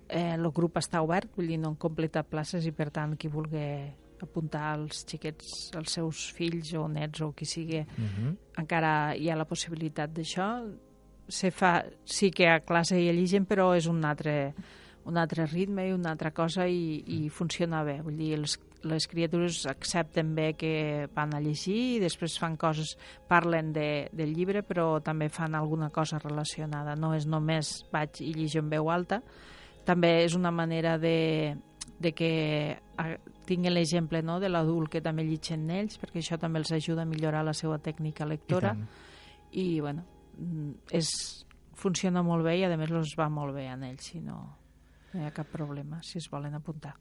[0.09, 3.27] Eh, el grup està obert, vull dir, no han completat places i per tant qui
[3.27, 8.35] vulgui apuntar els xiquets, els seus fills o nets o qui sigui, Uh -huh.
[8.57, 10.75] encara hi ha la possibilitat d'això.
[11.27, 14.53] Se fa, sí que a classe hi ha gent, però és un altre,
[15.05, 18.01] un altre ritme i una altra cosa i, i funciona bé.
[18.01, 22.97] Vull dir, els, les criatures accepten bé que van a llegir i després fan coses,
[23.27, 26.95] parlen de, del llibre, però també fan alguna cosa relacionada.
[26.95, 29.21] No és només vaig i llegir en veu alta,
[29.87, 31.55] també és una manera de,
[31.99, 32.29] de que
[32.99, 33.07] a,
[33.47, 37.09] tinguin l'exemple no, de l'adult que també llegeixen ells, perquè això també els ajuda a
[37.09, 38.75] millorar la seva tècnica lectora.
[39.55, 40.03] I, bueno,
[40.35, 41.09] mm, és,
[41.77, 44.37] funciona molt bé i a més els va molt bé en ells i no,
[45.13, 46.97] no hi ha cap problema si es volen apuntar.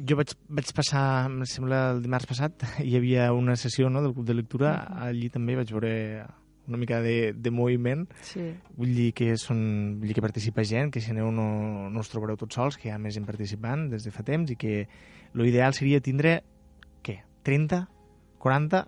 [0.00, 4.14] Jo vaig, vaig passar, em sembla, el dimarts passat, hi havia una sessió no, del
[4.16, 5.92] club de lectura, allí també vaig veure
[6.70, 8.46] una mica de, de moviment, Sí,
[8.78, 12.08] vull dir que són, vull dir que participa gent, que si aneu no, no us
[12.12, 14.84] trobareu tots sols, que hi ha més gent participant des de fa temps i que
[15.34, 16.40] l'ideal seria tindre,
[17.04, 17.84] què, 30,
[18.40, 18.86] 40?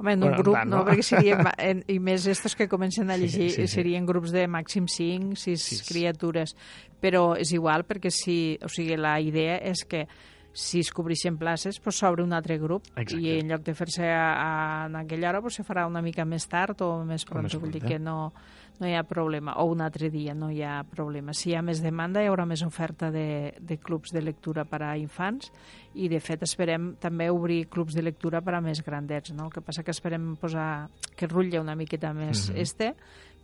[0.00, 0.80] Home, en Bueno, un grup, tant, no?
[0.80, 0.84] no?
[0.88, 3.74] perquè serien, en, i més estos que comencen a Sí, llegir, sí, sí.
[3.76, 5.84] serien grups de màxim 5, 6 Sis.
[5.86, 6.56] criatures,
[7.00, 10.06] però és igual perquè si, o sigui, la idea és que
[10.52, 13.20] si es cobreixen places, pues s'obre un altre grup Exacte.
[13.22, 16.80] i en lloc de fer-se en aquella hora pues se farà una mica més tard
[16.82, 18.32] o més pront, més vull dir que no,
[18.80, 21.32] no hi ha problema, o un altre dia no hi ha problema.
[21.34, 24.82] Si hi ha més demanda hi haurà més oferta de, de clubs de lectura per
[24.82, 25.52] a infants
[25.94, 29.46] i de fet esperem també obrir clubs de lectura per a més grandets, no?
[29.46, 32.56] El que passa que esperem posar que rutlle una miqueta més Mhm.
[32.58, 32.94] este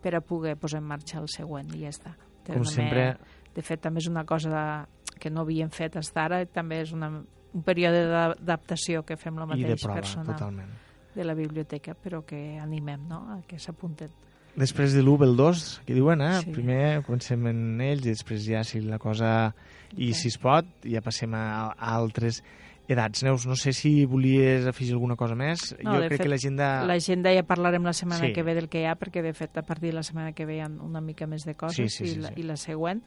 [0.02, 2.16] per a poder posar en marxa el següent i ja està.
[2.46, 3.16] Com També- sempre,
[3.57, 6.82] De fet, també és una cosa de, que no havíem fet fins ara, i també
[6.84, 7.08] és una,
[7.54, 10.70] un període d'adaptació que fem el i de mateix prova, personal totalment.
[11.14, 13.22] de la biblioteca, però que animem no?
[13.32, 14.10] a que s'apunten.
[14.56, 16.38] Després de l'1 ve el 2, que diuen, eh?
[16.40, 16.50] Sí.
[16.52, 19.52] Primer comencem en ells i després ja, si la cosa...
[19.96, 20.16] I Ok.
[20.18, 22.40] si es pot, ja passem a, a altres
[22.88, 23.22] edats.
[23.22, 25.74] Neus, no sé si volies afegir alguna cosa més.
[25.84, 26.70] No, jo crec fet, que l'agenda...
[26.88, 28.32] L'agenda ja parlarem la setmana Sí.
[28.32, 30.44] que ve del que hi ha, perquè de fet a partir de la setmana que
[30.46, 32.40] ve hi ha una mica més de coses Sí, sí, sí, i, la, sí.
[32.40, 33.02] i la següent.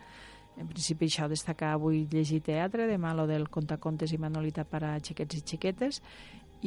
[0.59, 4.97] En principi això, destacar avui llegir teatre, demà lo del contacontes i manualitat per a
[4.99, 6.01] xiquets i xiquetes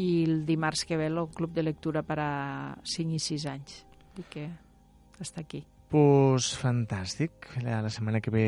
[0.00, 2.30] i el dimarts que ve el club de lectura per a
[2.82, 3.82] 5 i 6 anys.
[4.16, 4.46] Dir que
[5.20, 5.62] està aquí.
[5.92, 7.50] Pues fantàstic.
[7.60, 8.46] La, la setmana que ve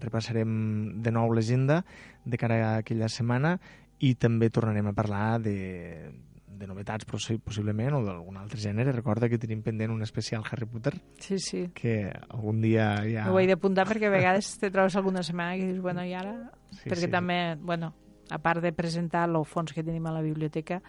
[0.00, 1.82] repassarem de nou l'agenda
[2.24, 3.58] de cara a aquella setmana
[4.00, 5.58] i també tornarem a parlar de,
[6.58, 8.92] de novetats possi- possiblement o d'algun altre gènere.
[8.92, 11.68] Recorda que tenim pendent un especial Harry Potter Sí, sí.
[11.74, 13.28] que algun dia ja...
[13.30, 16.34] Ho he d'apuntar perquè a vegades te trobes alguna setmana que dius, bueno, i ara?
[16.72, 17.12] Sí, perquè sí.
[17.14, 17.94] també, bueno,
[18.30, 20.82] a part de presentar el fons que tenim a la biblioteca,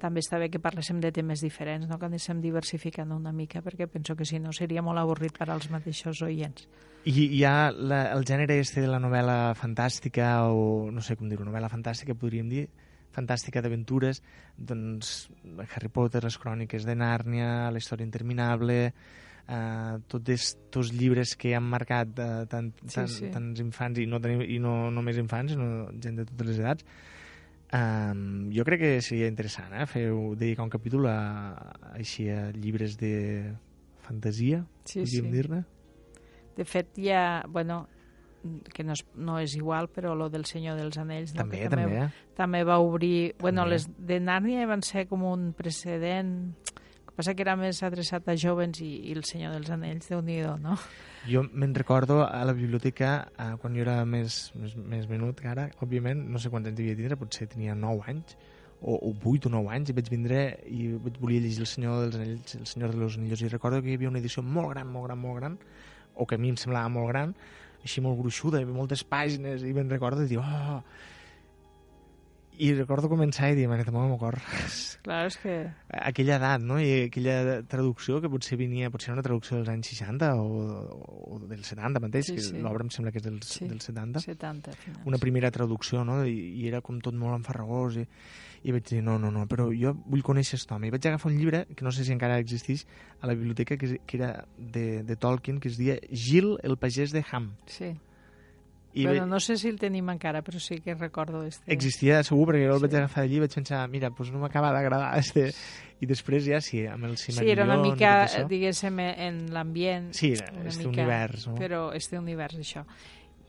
[0.00, 1.96] també està bé que parléssim de temes diferents, no?
[1.98, 5.70] que anéssim diversificant una mica, perquè penso que si no seria molt avorrit per als
[5.72, 6.66] mateixos oients.
[7.08, 11.28] I hi ha la, el gènere este de la novel·la fantàstica o no sé com
[11.30, 12.66] dir-ho, novel·la fantàstica podríem dir,
[13.16, 14.20] fantàstica d'aventures,
[14.56, 15.30] doncs
[15.72, 18.78] Harry Potter, les cròniques de Nàrnia, la història interminable,
[19.48, 23.30] eh, tots estos llibres que han marcat eh, tant, Sí, tant, sí.
[23.32, 26.88] tants infants i no, tenim, i no només infants, sinó gent de totes les edats.
[27.66, 30.04] Um, jo crec que seria interessant eh, fer,
[30.38, 31.16] dedicar un capítol a,
[31.50, 33.16] a, així a llibres de
[34.06, 35.32] fantasia, Sí, podríem sí.
[35.34, 35.64] dir-ne.
[36.56, 37.88] De fet, ha, bueno,
[38.72, 41.42] que no és, no és igual, però lo del Senyor dels Anells no?
[41.44, 42.04] També, que també.
[42.04, 42.08] eh?
[42.36, 43.34] també va obrir...
[43.40, 43.76] Bueno, També.
[43.76, 46.54] les de Nàrnia van ser com un precedent...
[47.16, 50.42] Passa que era més adreçat a jovens i, i el Senyor dels Anells, déu nhi
[50.60, 50.74] no?
[51.26, 55.48] Jo me'n recordo a la biblioteca, eh, quan jo era més, més, més menut que
[55.48, 58.36] ara, òbviament, no sé quants anys devia tindre, potser tenia 9 anys,
[58.82, 62.02] o, o 8 o 9 anys, i vaig vindre i vaig volia llegir El Senyor
[62.04, 64.74] dels Anells, El Senyor de los Anillos, i recordo que hi havia una edició molt
[64.74, 65.58] gran, molt gran, molt gran,
[66.14, 67.34] o que a mi em semblava molt gran,
[67.86, 70.82] així molt gruixuda, havia moltes pàgines, i me'n recordo de dir, oh...
[72.56, 74.38] I recordo començar i dir, mare, molt el cor.
[75.04, 75.56] Clar, és que...
[75.92, 76.78] Aquella edat, no?
[76.80, 80.46] I aquella traducció que potser venia, potser una traducció dels anys 60 o,
[81.36, 82.56] o dels 70 mateix, Sí, que sí.
[82.64, 83.68] l'obra em sembla que és dels, Sí.
[83.68, 84.22] dels 70.
[84.24, 85.02] 70, al final.
[85.12, 86.22] Una primera traducció, no?
[86.24, 86.32] I,
[86.62, 88.06] i era com tot molt enfarragós i,
[88.66, 90.88] i vaig dir, no, no, no, però jo vull conèixer aquest home.
[90.88, 92.82] I vaig agafar un llibre, que no sé si encara existeix,
[93.22, 97.14] a la biblioteca, que, que era de, de Tolkien, que es deia Gil, el pagès
[97.14, 97.52] de Ham.
[97.70, 97.92] Sí.
[98.96, 101.68] I bueno, ve- no sé si el tenim encara, però sí que recordo este.
[101.70, 102.86] Existia segur, perquè jo el Sí.
[102.86, 105.52] vaig agafar allí i vaig pensar, mira, doncs no m'acaba d'agradar este...
[105.96, 107.56] I després ja sí, amb el Sí, Silmarillion...
[107.56, 108.10] era una mica,
[108.50, 110.10] diguéssim, en l'ambient.
[110.12, 111.54] Sí, era este mica, univers, no?
[111.56, 112.82] Però este univers, això.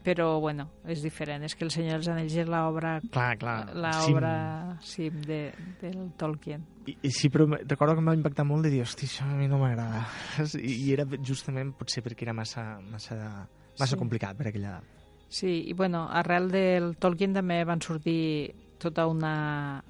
[0.07, 1.43] Però, bueno, és diferent.
[1.43, 3.55] És que El Senyor dels Anells és l'obra Clar, clar.
[3.75, 4.31] l'obra
[4.79, 5.51] sí, de,
[5.81, 6.63] del Tolkien.
[6.87, 9.35] I, i sí, però recordo que em va impactar molt de dir, hosti, això a
[9.35, 10.05] mi no m'agrada.
[10.61, 13.17] I, I era justament potser perquè era massa, massa,
[13.77, 13.99] massa Sí.
[13.99, 14.95] complicat per aquella edat.
[15.27, 19.83] Sí, i bueno, arrel del Tolkien també van sortir tota una,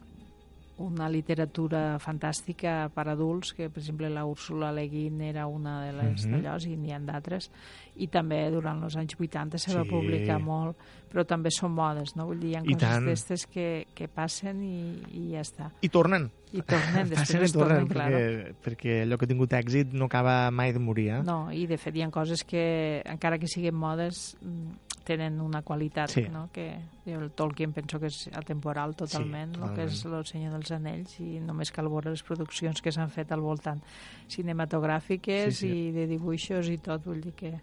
[0.78, 5.94] una literatura fantàstica per adults, que per exemple la Úrsula Le Guin era una de
[5.94, 6.42] les Mhm.
[6.42, 7.50] d'allò, i n'hi ha d'altres,
[7.96, 9.90] i també durant els anys 80 se va Sí.
[9.90, 10.78] publicar molt,
[11.12, 12.26] però també són modes, no?
[12.28, 13.06] Vull dir, hi ha I coses tant.
[13.06, 15.72] d'estes que, que passen i, i ja està.
[15.82, 16.30] I tornen.
[16.54, 18.12] I tornen, després tornen, tornen, clar.
[18.12, 21.24] perquè, perquè allò que ha tingut èxit no acaba mai de morir, eh?
[21.24, 25.62] No, i de fet hi ha coses que, encara que siguin modes, mm, tenen una
[25.64, 26.26] qualitat, Sí.
[26.30, 26.50] no?
[26.52, 26.66] que
[27.06, 30.72] jo el Tolkien penso que és atemporal totalment, Sí, el que és El Senyor dels
[30.76, 33.80] Anells, i només cal veure les produccions que s'han fet al voltant,
[34.28, 35.74] cinematogràfiques Sí, sí.
[35.88, 37.54] i de dibuixos i tot, vull dir que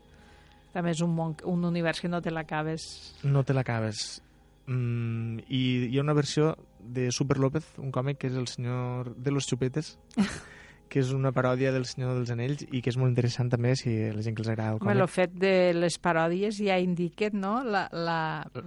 [0.75, 3.15] també és un, món, un univers que no te l'acabes.
[3.23, 4.21] No te l'acabes.
[4.67, 5.61] Mm, I
[5.93, 9.47] hi ha una versió de Super López, un còmic que és el senyor de los
[9.47, 9.99] xupetes,
[10.89, 13.93] que és una paròdia del Senyor dels Anells i que és molt interessant també si
[14.15, 15.03] la gent que els agrada el Home, còmic.
[15.03, 18.19] el fet de les paròdies ja indiquen, no?, la, la,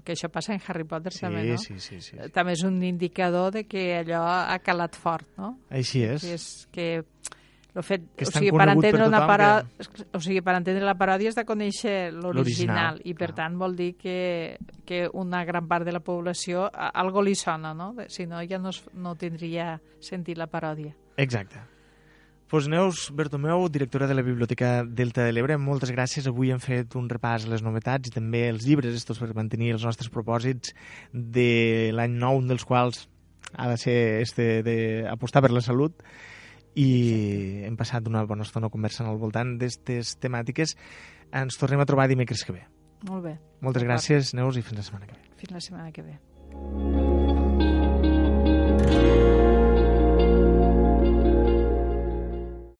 [0.03, 1.57] que això passa en Harry Potter sí, també, no?
[1.61, 2.19] sí, sí, sí.
[2.35, 5.57] també és un indicador de que allò ha calat fort, no?
[5.69, 6.25] Així és.
[6.25, 6.87] Que és que
[7.77, 10.09] el fet, Que és o sigui, per conegut per entendre una tothom parò...
[10.17, 13.37] o sigui, per entendre la paròdia has de conèixer L'original, i per clar.
[13.43, 14.57] tant vol dir que,
[14.87, 17.93] que una gran part de la població algo li sona, no?
[18.09, 20.95] Si no ja no, no tindria sentit la paròdia.
[21.21, 21.76] Exacte.
[22.47, 26.29] Pues Neus Bertomeu, directora de la Biblioteca Delta de l'Ebre, moltes gràcies.
[26.31, 29.73] Avui hem fet un repàs a les novetats i també els llibres estos per mantenir
[29.75, 30.71] els nostres propòsits
[31.11, 33.09] de l'any nou, un dels quals
[33.51, 35.99] ha de ser este d'apostar per la salut
[36.79, 40.77] i hem passat una bona estona conversant al voltant d'aquestes temàtiques.
[41.35, 42.63] Ens tornem a trobar dimecres que ve.
[43.11, 43.37] Molt bé.
[43.59, 45.37] Moltes gràcies, Neus, i fins la setmana que ve.
[45.43, 47.16] Fins la setmana que ve.